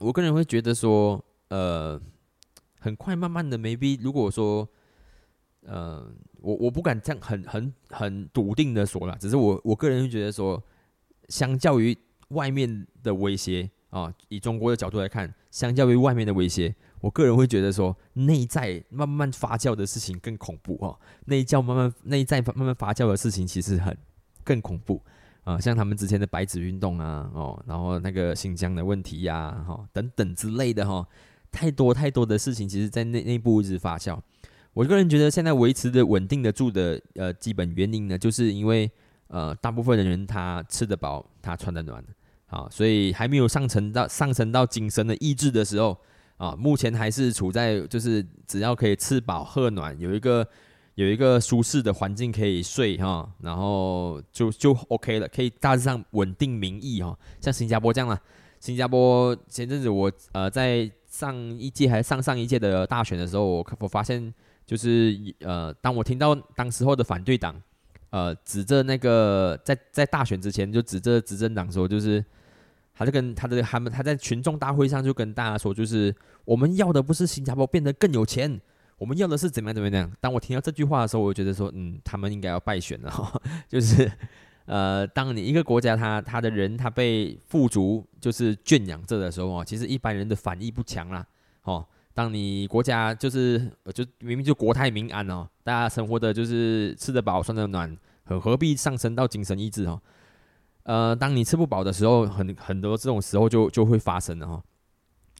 [0.00, 2.00] 我个人会觉得说，呃，
[2.78, 4.68] 很快慢慢的，maybe 如果说。
[5.66, 10.60] 呃，我我不敢这样很很很笃定的说了，只是我我个人会觉得说，
[11.28, 11.94] 相较于
[12.28, 23.94] 外面的威胁啊，以中国的角度来看，相较于外面的威胁，我个人会觉得说，内在慢慢发酵的事情更恐怖哦，内教慢慢内在慢慢发酵的事情其实很
[24.42, 25.02] 更恐怖
[25.44, 31.06] 啊，像他们之前的白纸运动啊，哦，然后那个新疆的问题呀，哈，等等之类的哈，
[31.50, 34.18] 太多太多的事情，其实在内内部一直发酵。
[34.72, 38.88] 我个人觉得，现在维持的稳定的住的呃基本原因呢，就是因为
[39.28, 42.04] 呃大部分的人他吃得饱，他穿得暖，
[42.46, 45.98] 好，所以还没有上层到上升到精神的意志的时候
[46.36, 50.46] 啊，目前还是处在就是只要可以吃饱喝暖，有一个
[50.94, 58.20] 有一个舒适的环境可以睡哈，然后就就 OK 了，可以大致上稳定民意哈，像新加坡这样了。
[58.58, 64.32] 新加坡前阵子我呃在上一届还上上一届的大选的时候，我我发现。
[64.66, 67.60] 就是呃，当我听到当时候的反对党，
[68.10, 72.24] 呃，指着那个在在大选之前就指着执政党说，就是
[72.94, 78.60] 他就跟他的他们他在群众大会上就跟大家说，就是我们要的不是新加坡变得更有钱，
[79.00, 80.12] 我们要的是怎么样怎么样。
[80.20, 83.10] 当我听到这句话的时候，我就觉得说，嗯，他们应该要败选了。
[83.66, 84.12] 就是
[84.66, 91.26] 呃，当你一个国家他他的人他被富足就是圈养着的时候哦，其实一般人的反应不强啦，
[91.62, 91.84] 哦。
[92.12, 93.58] 当你国家就是
[93.94, 99.98] 就明明就国泰民安哦，大家生活的就是吃得饱穿得暖，何何必上升到精神意志哦？
[100.82, 104.62] 呃，当你吃不饱的时候，很很多这种时候就就会发生了哈。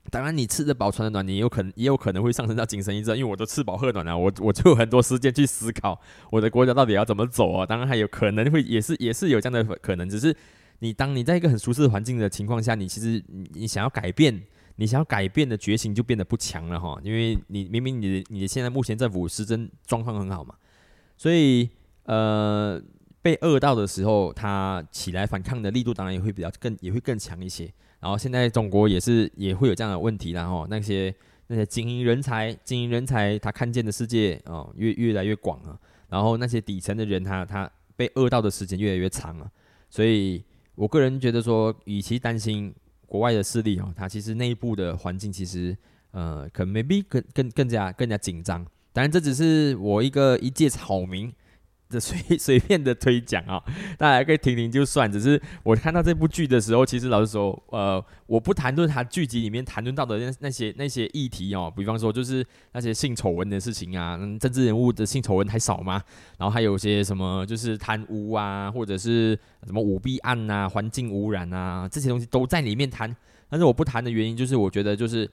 [0.09, 7.67] 当然，你吃得饱穿得暖，你有可能也有可能会上升到精神意志，因为我都吃饱喝暖了，我我就有很多时间去思考我的国家到底要怎么走啊。
[7.67, 10.35] 当然还有可能会也是也是有这样的可能，只是
[10.79, 14.43] 你当你在一个很舒适环境的情况下，你其实你想要改变。
[14.77, 20.55] 你想要改变的决心就变得不强了哈，因为你明明你你现在目前政府施政状况很好嘛，
[21.19, 21.69] 所以
[22.05, 22.81] 呃
[23.21, 27.71] 被饿到的时候，他起来反抗的力度当然也会比较更也会更强一些。
[28.01, 31.15] 然后现在中国也是也会有这样的问题，然后那些
[31.47, 39.51] 那些精英人才精英人才他看见的世界哦越越来越广了，然后那些底层的人他他被饿到的时间越来越长了，
[39.89, 40.43] 所以
[40.75, 42.75] 我个人觉得说，与其担心。
[43.11, 45.77] 国外的势力哦，他其实内部的环境其实
[46.13, 48.65] 呃，可能 maybe 更更更加更加紧张。
[48.93, 51.33] 当然，这只是我一个一介草民。
[51.91, 53.61] 这随 随便的推讲啊，
[53.99, 55.11] 大家可以听听就算。
[55.11, 66.01] 只是我看到这部剧的时候，其实老实说，呃，我不谈论他剧集里面谈论到的那那些那些议题哦，比方说就是那些性丑闻的事情啊，政治人物的性丑闻还少吗？
[66.39, 69.37] 然后还有些什么就是贪污啊，或者是
[69.67, 73.15] 什么舞弊案啊、环境污染啊这些东西都在里面谈。
[73.49, 75.29] 但是我不谈的原因就是，我觉得就是。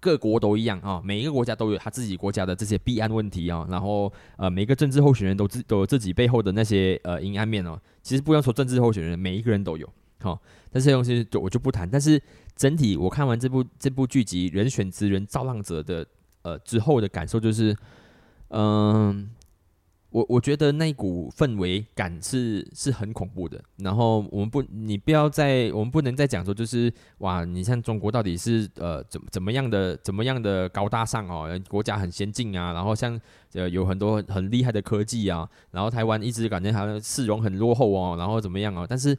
[0.00, 7.78] 各国都一样啊，每一个国家都有他自己国家的这些弊案问题啊，然后呃，每个政治候选人都自都有自己背后的那些呃阴暗面哦。
[8.02, 9.88] 其实不要说政治候选人，每一个人都有
[10.20, 10.40] 好，
[10.70, 11.88] 但这些东西就我就不谈。
[11.88, 12.20] 但是
[12.54, 16.06] 整体我看完这部这部剧集《人选之人造浪者》的
[16.42, 17.76] 呃之后的感受就是，
[18.50, 19.28] 嗯，
[20.10, 23.62] 我我觉得那股氛围感是是很恐怖的。
[23.76, 33.20] 然后我们不，你不要再，我们不能再讲说，就是哇，你像中国到底是呃怎怎么样的怎么样的高大上哦，国家很先进啊，然后像
[33.52, 39.16] 呃有很多很厉害的科技啊，然后台湾一直感觉好像市容很落后哦，然后怎么样哦，但是。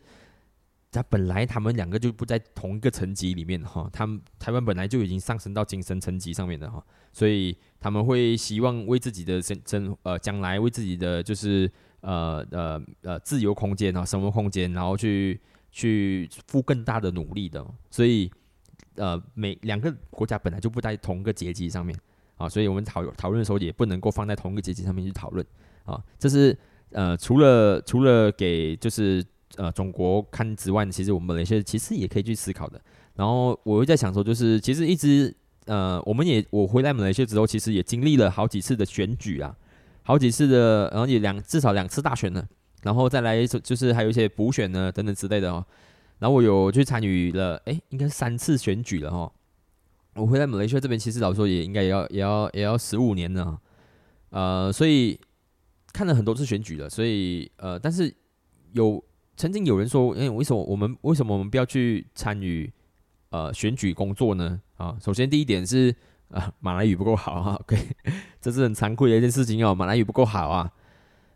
[0.91, 6.83] 他本来他们两个就不在同一个层级里面哈，他们台湾本来就已经上升到精神层级上面的哈，
[7.13, 11.71] 所以他们会希望为自己的生生呃将来为自己的就是
[12.01, 15.39] 呃呃呃自由空间啊生活空间，然后去
[15.71, 18.31] 去付更大的努力的，所以
[18.95, 21.95] 呃每两个国家本来就不在同一个阶级上面
[22.35, 25.45] 啊，所以我们讨讨论的时候也不能够放在同一个阶级上面去讨论
[25.83, 26.57] 啊，这是
[26.89, 29.23] 呃除了除了给就是。
[29.55, 32.79] 呃，中国看之外，其实我们那些其实也可以去思考的。
[33.15, 35.35] 然后我会在想说，就是其实一直
[35.65, 39.53] 呃，我们也我回来马来西亚之后，其实也经历了好几次的选举啊，
[40.03, 42.47] 好几次的，然后也两至少两次大选呢，
[42.83, 45.65] 然后再来就是还有一些补选呢等等之类的哦。
[46.19, 49.29] 然后我有去参与了，哎，应该是三次选举了哈。
[50.15, 53.59] 我回来马来西亚这边，其实老实说也应该也要也要也要十五年了，
[54.29, 55.19] 呃，所以
[55.91, 58.15] 看了很多次选举了，所以呃，但是
[58.71, 59.03] 有。
[59.39, 62.69] 曾经有人说：“哎，为什么我们为什么我们不要去参与
[63.29, 65.95] 呃选举工作呢？”啊，首先第一点是
[66.29, 67.77] 啊，马来语不够好 哈，OK，
[68.41, 70.69] 这是很惭愧的一件事情哦，马来语不够好啊。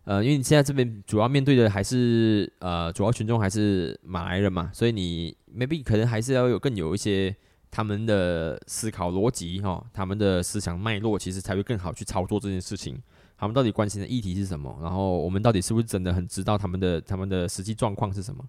[0.03, 7.33] 呃，因为你现在这边主要面对的还是呃主要群众还是马来人嘛，所以你 maybe 可能还是要有更有一些
[7.71, 13.01] 他们的思考逻辑哈，他们的思想脉络，其实才会更好去操作这件事情。
[13.43, 14.75] 他们到底关心的议题是什么？
[14.81, 18.43] 然后我们到底是不是真的很知道他们的他们的实际状况是什么？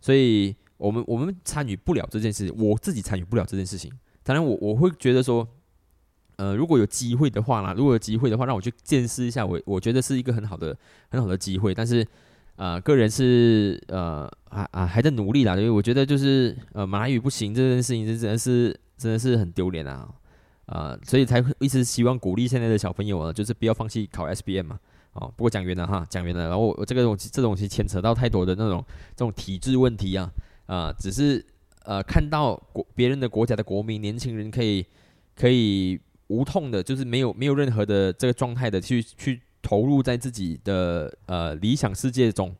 [0.00, 3.90] 所以，我们我们参与不了这件事，我自己参与不了这件事情。
[4.22, 5.48] 当然，我我会觉得说，
[6.36, 10.76] 呃，如果有机会的话啦，如果有机会的话，让我去见识一下，我我觉得是一个很好的
[11.10, 11.74] 很好的机会。
[11.74, 12.06] 但是，
[12.54, 20.08] 呃，个人是呃啊啊还在努力啦，因为我觉得就是呃马来语不行这件事情，真的是真的是很丢脸啊。
[20.68, 24.78] 啊，所以才会一直希望鼓励现在的小朋友啊，就是不要放弃考 S B M 嘛。
[25.14, 26.46] 哦，不过讲远了哈，讲远了。
[26.48, 28.84] 然后我这个东西，这东西牵扯到太多的那种
[29.16, 30.30] 这种体制问题啊。
[30.66, 31.42] 啊，只是
[31.84, 34.84] 呃看到国别人的国家的国民年轻人可以
[35.34, 42.54] 可以无痛的，就是没有没有任何的这个状态的去去投入在自己的呃理想世界中，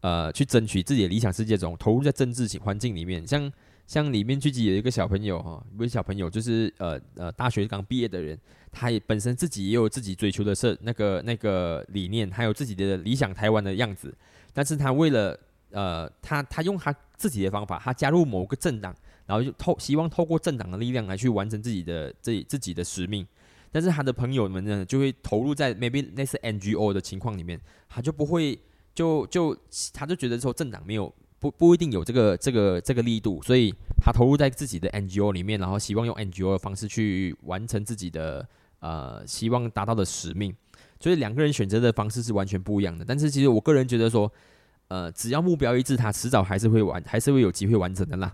[0.00, 3.52] 呃去争取自己的理想世界中，投入在政治环境里面，像。
[3.86, 8.38] 像里面聚集有一个小朋友哈，一位小朋友就是呃呃大学刚毕业的人，
[8.72, 14.12] 他也本身自己也有自己追求的是那个那个理念，还有自己的理想台湾的样子。
[14.54, 15.38] 但是他为了
[15.70, 18.94] 呃他他用他自己的方法，他加入某个政党，
[19.26, 23.26] 然后就透希望透过政党的力量来去完成自己的自自己的使命。
[23.70, 28.58] 但是他的朋友们呢，就会投入在 maybe 那是 NGO 的情况里面，他就不会
[28.94, 29.54] 就就
[29.92, 31.14] 他就觉得说政党没有。
[31.44, 33.70] 不不一定有这个这个这个力度，所以
[34.02, 38.48] 他投入在自己的 NGO 里面，然后希望用 NGO 的方式去完成自己的
[38.80, 40.54] 呃希望达到的使命。
[40.98, 43.04] 所以两个人选择的方式是完全不一样的。
[43.04, 44.32] 但是其实我个人觉得说，
[44.88, 48.32] 呃，只要目标一致，他迟早还是会完，还是会有机会完成的啦。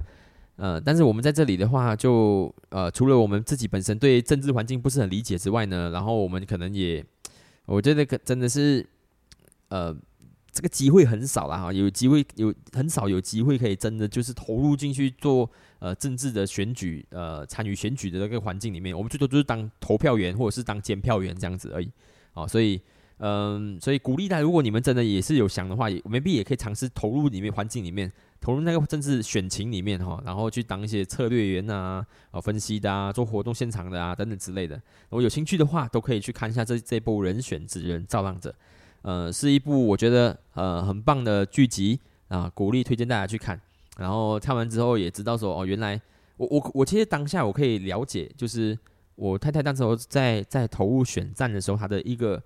[0.54, 7.04] 呃，但是我们在这里的话，就呃除了我们自己本身对政治环境不是很理解之外呢，然后我们可能也，
[7.66, 8.86] 我觉得可真的是
[9.70, 9.96] 呃。
[10.52, 15.48] 这个机会很少了哈，有机会有很少有机会可以真的就是投入进去做
[15.78, 21.90] 呃政治的选举呃参与选举的那个环境里面，我们最多就是当投票员或者是当监票员这样子而已
[22.32, 22.80] 啊，所以
[23.22, 34.74] 嗯，所以鼓励大家，如果你们真的也是有想的话，也未必也可以尝试投入里面环境里面，投入那个政治选情里面哈，然后去当一些策略员啊、啊分析的啊、做活动现场的啊等等之类的。
[34.76, 38.54] 如果有兴趣的话，都可以去看一下这这部人选之人造浪者。
[39.02, 41.98] 呃，是一部我觉得呃很棒的剧集
[42.28, 43.60] 啊，鼓励推荐大家去看。
[43.96, 46.00] 然后看完之后也知道说，哦，原来
[46.36, 48.78] 我我我其实当下我可以了解，就是
[49.14, 52.42] 我太太当时候在在投入选战的时候，她的一个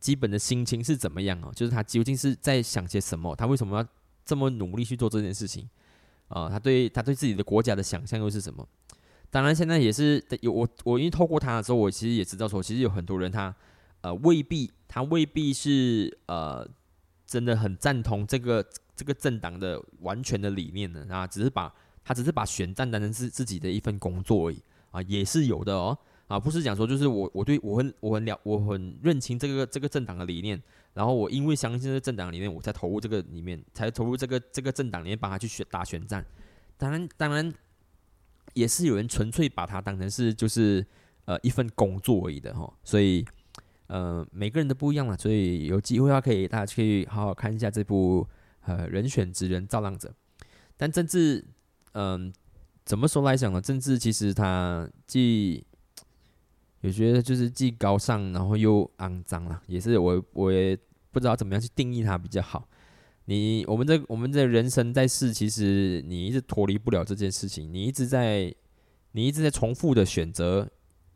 [0.00, 1.52] 基本的心情是怎么样哦？
[1.54, 3.36] 就是她究竟是在想些什么？
[3.36, 3.86] 她为什么要
[4.24, 5.68] 这么努力去做这件事情？
[6.28, 8.66] 啊，她对她对自己的国家的想象又是什么？
[9.30, 13.54] 当然，现在也是有我我因为透过她的时候，我其实也知道说，其实有很多人他。
[14.02, 16.66] 呃，未必，他未必是呃，
[17.26, 21.70] 真的很赞同这个这个政党的完全的理念的啊，只是把
[22.02, 25.96] 他只是把选战当成是自己的一份工作而已啊，也是有的哦
[26.28, 30.58] 啊，不是讲说就是我我对我很我很了我很认清这个这个政党的理念，
[30.94, 36.24] 然后我因为相信这个政党理念，我才投入这个里面，才投入这个这个政党里面帮他去选打选战，
[36.78, 37.52] 当然当然
[38.54, 40.84] 也是有人纯粹把它当成是就是
[41.26, 43.22] 呃一份工作而已的哈，所以。
[43.90, 48.24] 呃，每个人都不一样了，所以有机会的话，可以大家去好好看一下这部
[48.60, 50.14] 呃人选之人造浪者。
[50.76, 51.44] 但政治，
[51.94, 52.32] 嗯，
[52.84, 53.60] 怎么说来讲呢？
[53.60, 55.66] 政治其实它既
[56.82, 60.78] 有觉得就是既高尚，然后又肮脏了，也是我我也
[61.10, 62.68] 不知道怎么样去定义它比较好。
[63.24, 68.54] 你我们这我们的人生在世，其实你一直脱离不了这件事情，你一直在
[69.12, 70.70] 你一直在重复的选择，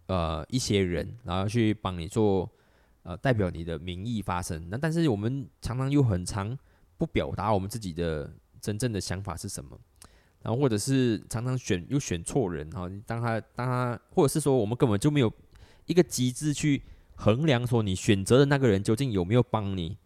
[0.07, 2.51] 呃，一些人，然后去帮你做，
[3.05, 4.69] 呃，代表你的名义发声。
[4.69, 6.59] 那但是我们常常又很常
[6.99, 8.31] 不表达我们自己的
[8.61, 9.79] 真正的想法是什么，
[10.43, 15.33] 然后或者是常常选又选错人哈，当他当他或者是说我们根本就没有。
[15.87, 16.83] 一个机制去
[17.15, 19.99] 衡量说你选择的那个人究竟有没有帮你，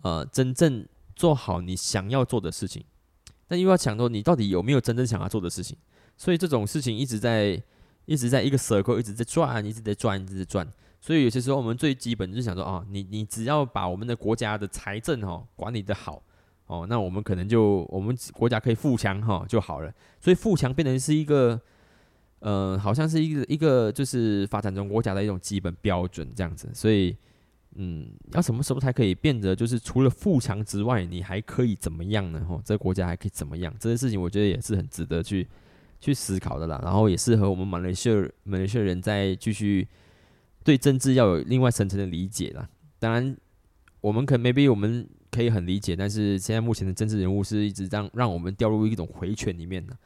[0.00, 2.82] 呃，真正做好你想要做的事情，
[3.46, 5.76] 但又要想说你到底有没有真正想要做的事情，
[6.16, 7.62] 所以这种事情一直在
[8.06, 10.66] 一直在一个 circle 一直在转，一直在转，一直在转。
[11.02, 16.22] 所以有些时候我们最基本就是想说啊，你你只要把我们的国家的财政哈管理的好
[16.66, 19.92] 哦，那我们可能就我们国家可以富强哈就好了。
[20.18, 21.60] 所以富强变成是一个。
[22.44, 27.16] 呃，好像是一个一个就是发展中国家的一种基本标准这样子，所以，
[27.76, 32.44] 嗯，要什么时候才可以变得就是除了富强之外，你还可以怎么样呢？
[32.50, 33.72] 哦，这个国家还可以怎么样？
[33.78, 35.46] 这件事情我觉得也是很值得去
[36.00, 36.80] 去思考的啦。
[36.82, 39.86] 然后也适合我们马来西亚马来西亚人再继续
[40.64, 42.68] 对政治要有另外深层的理解啦。
[42.98, 43.36] 当然，
[44.00, 49.96] 我们可能 maybe 我们可以很理解，但是现在目前的政治人物是一直让让我们掉入一种回圈里面的。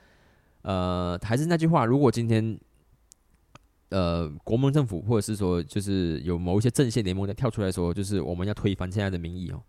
[0.62, 2.58] 呃，还是那句话，如果今天，
[3.90, 9.62] 呃，国盟政府或者是说，就是有某一些政线联盟在跳出来说，就是我们要推翻现在的民意哦，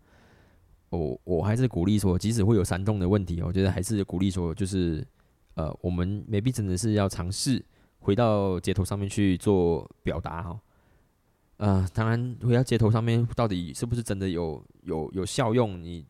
[0.90, 5.06] 我我还是鼓励说，即使会有煽动的问题，我觉得还是鼓励说，就是
[5.54, 7.64] 呃，我们 maybe 真的是要尝试
[8.00, 10.60] 回到街头上面去做表达哈，
[11.58, 16.04] 呃，当然回到街头上面到底是不是真的有有有效用，你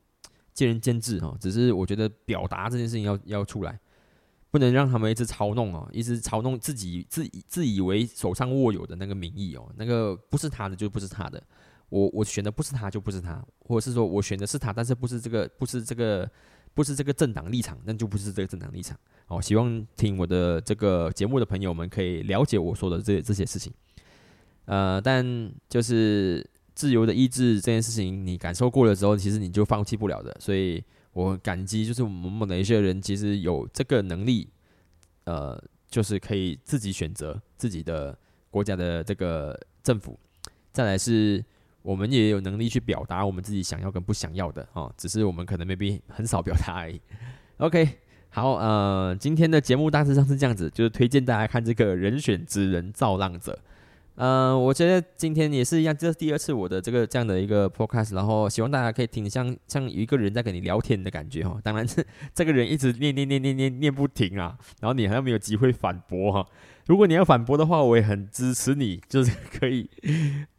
[0.55, 3.79] 见仁见智哈，只是我觉得表达这件事情要要出来。
[4.51, 11.43] 不能让他们一直操弄哦，一直操弄自己自以自以为手上握有的那个名义哦，那个不是他的就不是他的，
[11.91, 16.29] 我我选的不是他就不是他，或者是说我选的是他，但是不是这个不是这个
[16.73, 19.41] 不是这个政党立场，那就不是这个政党立场哦。
[19.41, 23.71] 希望听我的这个节目的朋友们可以了解我说的这这些事情，
[24.69, 30.83] 呃，但就是自由的意志这件事情，你感受过了之后，其实你就放弃不了的，所以。
[31.15, 34.49] 我感激，就是我们某的一些人其实有这个能力，
[35.25, 38.17] 呃，就是可以自己选择自己的
[38.51, 40.17] 国家的这个政府。
[40.71, 41.45] 再来是，
[41.83, 47.01] 我们也有能力去表达我们自己想要跟不想要的哦，只是我们可能 maybe 很少表达而已。
[47.57, 47.89] OK，
[48.29, 53.59] 好，呃，今天的节目大致上是这样子，就是推荐大家看这个人选之人造浪者。
[54.21, 61.57] 嗯，我觉得今天也是一样，这是第二次我的这个这样的一个 podcast，然后希望大家可以听像像有一个人在跟你聊天的感觉哈。
[61.63, 62.05] 当然是
[62.35, 66.45] 这个人一直念念念念念念不停啊，然后你好像没有机会反驳哈。
[66.87, 69.89] 如果你要反驳的话，我也很支持你，就是可以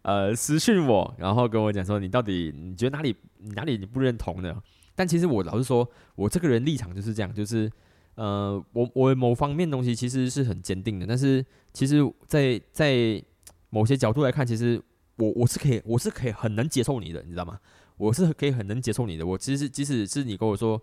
[0.03, 3.14] 呃私讯我，然后跟我讲说你到底你觉得哪里
[3.55, 4.55] 哪里你不认同的。
[4.95, 5.86] 但其实我老实说，
[6.16, 7.70] 我这个人立场就是这样，就是
[8.16, 13.22] 呃我我某方面东西其实是很坚定的，但是其实，在在
[13.70, 14.82] 某些角度来看，其实
[15.17, 17.59] 我我是可以，我是可以很能接受你的，你知道吗？
[17.97, 19.26] 我是可以很能接受你的。
[19.26, 20.82] 我其实即使是你跟我说，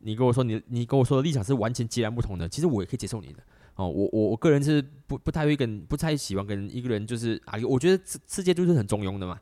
[0.00, 3.42] 你跟我说你你跟我说的立场是完全截然不同的，其实我也可以接受你的。
[3.76, 9.40] 哦，我我我个人是不不太会跟不太喜欢跟一个人就是啊，我觉得世世界就是很中庸的嘛，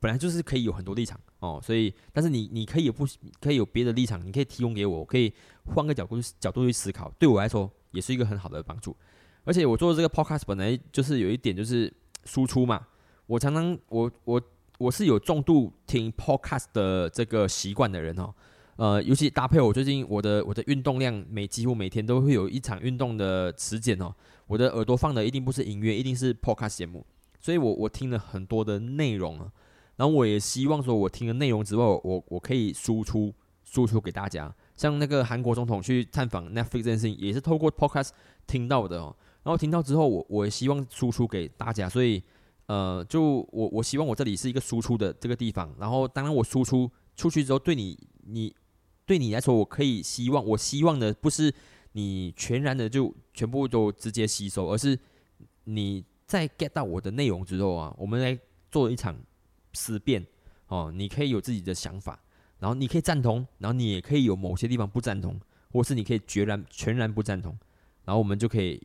[0.00, 3.06] 本来就是可以有很多立场哦，所以但是你你可以有不
[3.40, 5.32] 可以有别的立场，你可以提供给我，我可以
[5.66, 8.96] 换个角度角度去思考，对我来说也是一个很好的帮助。
[9.44, 11.92] 而且我做这个 podcast 本来就是有一点就是。
[12.24, 12.86] 输出嘛，
[13.26, 14.42] 我常常我我
[14.78, 18.34] 我是有重度听 podcast 的这个习惯的人哦，
[18.76, 24.12] 呃，尤其搭配我最近我的我的运动量每几乎每天都会有一场运动的时间哦，
[24.46, 27.06] 我的耳朵放的一定不是音乐，一定是 podcast 节目，
[27.38, 29.50] 所以我我听了很多的内容啊，
[29.96, 38.10] 然后我也希望说我听的内容之后，我我可以输出输出给大家，像那个韩国总统去探访 Netflix 这件事情，也是透过 podcast
[38.46, 39.14] 听到的哦。
[39.44, 42.22] 然后听到之后，我我希望输出给大家，所以
[42.66, 45.70] 呃，就我我希望我这里是一个输出的这个地方。
[45.78, 47.94] 然后当然我输出出去之后，对你
[48.26, 48.54] 你
[49.04, 51.52] 对你来说，我可以希望我希望的不是
[51.92, 54.98] 你全然的就全部都直接吸收，而是
[55.64, 58.38] 你在 get 到我的内容之后啊，我们来
[58.70, 59.14] 做一场
[59.74, 60.26] 思辨
[60.68, 60.90] 哦。
[60.90, 62.18] 你可以有自己的想法，
[62.60, 65.38] 然后你可以赞同，然后你也可以有某些地方不赞同，
[65.70, 67.54] 或是你可以决然全然不赞同，
[68.06, 68.80] 然后我们就可以。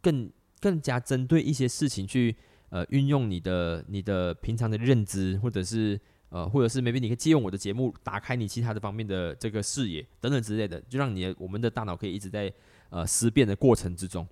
[0.00, 0.30] 更
[0.60, 2.36] 更加针对一些事情去
[2.70, 12.52] 呃运用你的你的平常的认知，或者是呃或者是 maybe 你可以借用我的节目，打开你其他的方面的这个视野等等之类的，就让你我们的大脑可以一直在
[12.90, 14.26] 呃思辨的过程之中。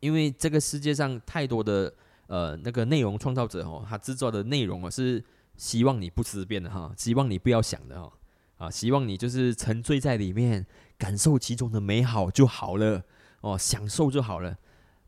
[0.00, 1.94] 因为这个世界上太多的
[2.26, 5.24] 呃那个内容创造者哦，他制作的内容啊是
[5.56, 8.12] 希望你不思辨的哈，希望你不要想的哈，
[8.56, 10.66] 啊，希望你就是沉醉在里面，
[10.98, 13.04] 感受其中的美好就好了
[13.42, 14.58] 哦，享受就好了。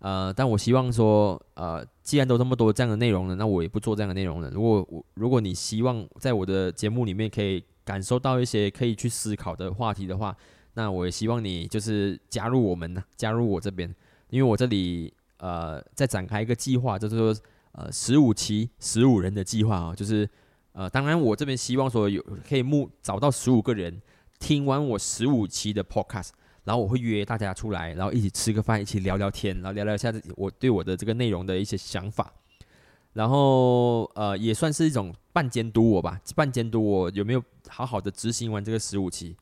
[0.05, 4.51] 呃，但我希望说，呃，既然都这么多这样的内容了，那我也不做这样的内容了。
[4.51, 10.37] 如果我如果你希望在我的节目里面可以感受到一些可以去思考的话题的话，
[10.75, 13.89] 那我也希望你就是加入我们呢，加入我这边。
[14.29, 17.35] 因为我这里呃在展开一个计划，就是说
[17.73, 20.29] 呃十五期十五人的计划啊，就是
[20.73, 24.03] 呃当然我这边希望说有可以募找到十五个人
[24.39, 26.33] 听完我十五期的 podcast，
[26.65, 32.33] 然后我会约大家出来，然后一起吃个饭，一起聊聊天，然后聊聊一下我对我的这个内容的一些想法，
[33.12, 39.37] 然后呃也算是一种半监督我吧，半监督我有没有好好的执行完这个十五期。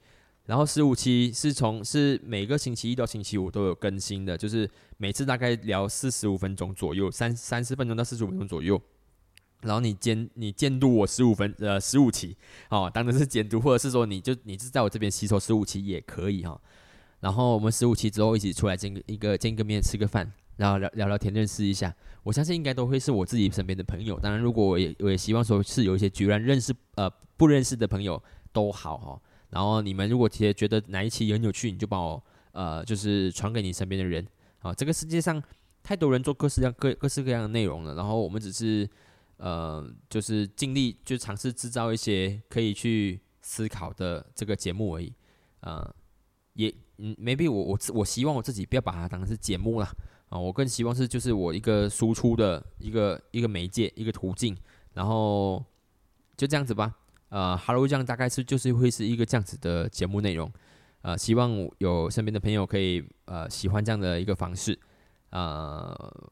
[0.45, 8.79] 然后十五期是从是每个星期一到星期五都有更新的，就是每次大概聊四十五分钟左右，三三十分钟到四十五分钟左右。
[9.61, 12.37] 然后你监你监督我十五分呃十五期，
[12.71, 16.61] 哦，当然是监督，或者是说你就你是在我这边吸收十五期也可以哈。
[17.23, 21.95] 然后我们十五期之后一起出来见一个见个面吃个饭，然后聊聊聊天认识一下。
[22.25, 24.19] 我相信应该都会是我自己身边的朋友。
[24.19, 28.21] 当然，如果我也我也希望说是有一些居然认识呃不认识的朋友
[28.53, 29.23] 都好哈。
[29.51, 32.21] 然后你们如果觉觉得哪一期很有趣，你就帮我
[32.51, 34.27] 呃，就是传给你身边的人
[34.59, 34.75] 啊。
[34.75, 35.41] 这个世界上
[35.81, 38.89] 太多人做各式各样各各式各样的内容了，然后我们只是
[39.37, 45.13] 呃，就是尽力就尝试制造一些可以去思考的这个节目而已。
[45.61, 45.95] 呃，
[46.55, 46.73] 也
[47.05, 49.87] 嗯，maybe 我我我希望我自己不要把它当成是节目了
[50.29, 54.57] 啊，我更希望是就是我一个输出的一个一个媒介一个途径，
[54.95, 55.63] 然后
[56.37, 56.95] 就这样子吧。
[57.29, 60.49] 呃，Hello，这样大概是就是会是一个这样子的节目内容，
[61.01, 64.79] 呃，希望有身边的朋友可以呃喜欢这样的一个方式，
[65.31, 66.31] 呃，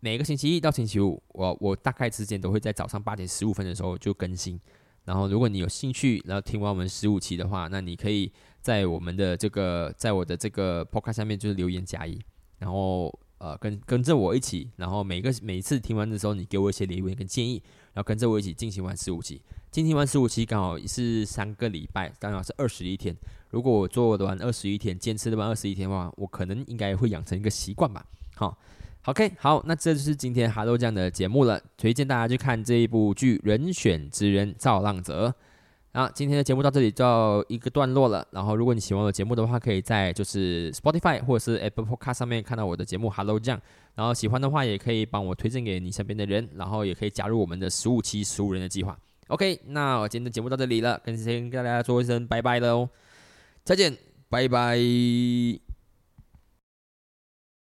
[0.00, 4.60] 每个星期一到星期五，我我大概之间都会在早上八点十五分的时候就更新，
[5.04, 8.30] 然后如果你有兴趣，然后听完我们十五期的话，那你可以
[8.60, 12.18] 在我们的这个在我的这个 Podcast 下面就是留言加一，
[12.58, 19.40] 然后呃跟跟着我一起，然后每个每一次听完的时候，你给我一些留言跟建议，然后跟着我一起进行完十五期。
[19.70, 23.16] 进行完十五期刚好是三个礼拜，刚好是二十一天。
[23.50, 28.04] 如果我做完二十一天，坚持的完二十一天的话，我可能应该会养成一个习惯吧。
[28.34, 28.58] 好
[29.04, 31.60] ，OK，好，那这就是今天 Hello 酱的节目了。
[31.76, 35.28] 推荐大家去看这一部剧《人选之人造浪者》。
[35.92, 38.24] 啊，今天的节目到这里就要一个段落了。
[38.30, 43.60] 然后，如果你喜欢我的节目的话，可以在就是 Spotify 或者是 Apple Podcast 上面看到我的节目 Hello 酱。
[43.96, 48.96] 然后喜欢的话，也可以帮我推荐给你身边的人，然后也可以加入我们的十五期十五人的计划。
[49.26, 52.88] OK，那我今天的节目到这里了，跟先跟大家说一声拜拜了哦，
[53.64, 53.96] 再见，
[54.28, 55.69] 拜拜。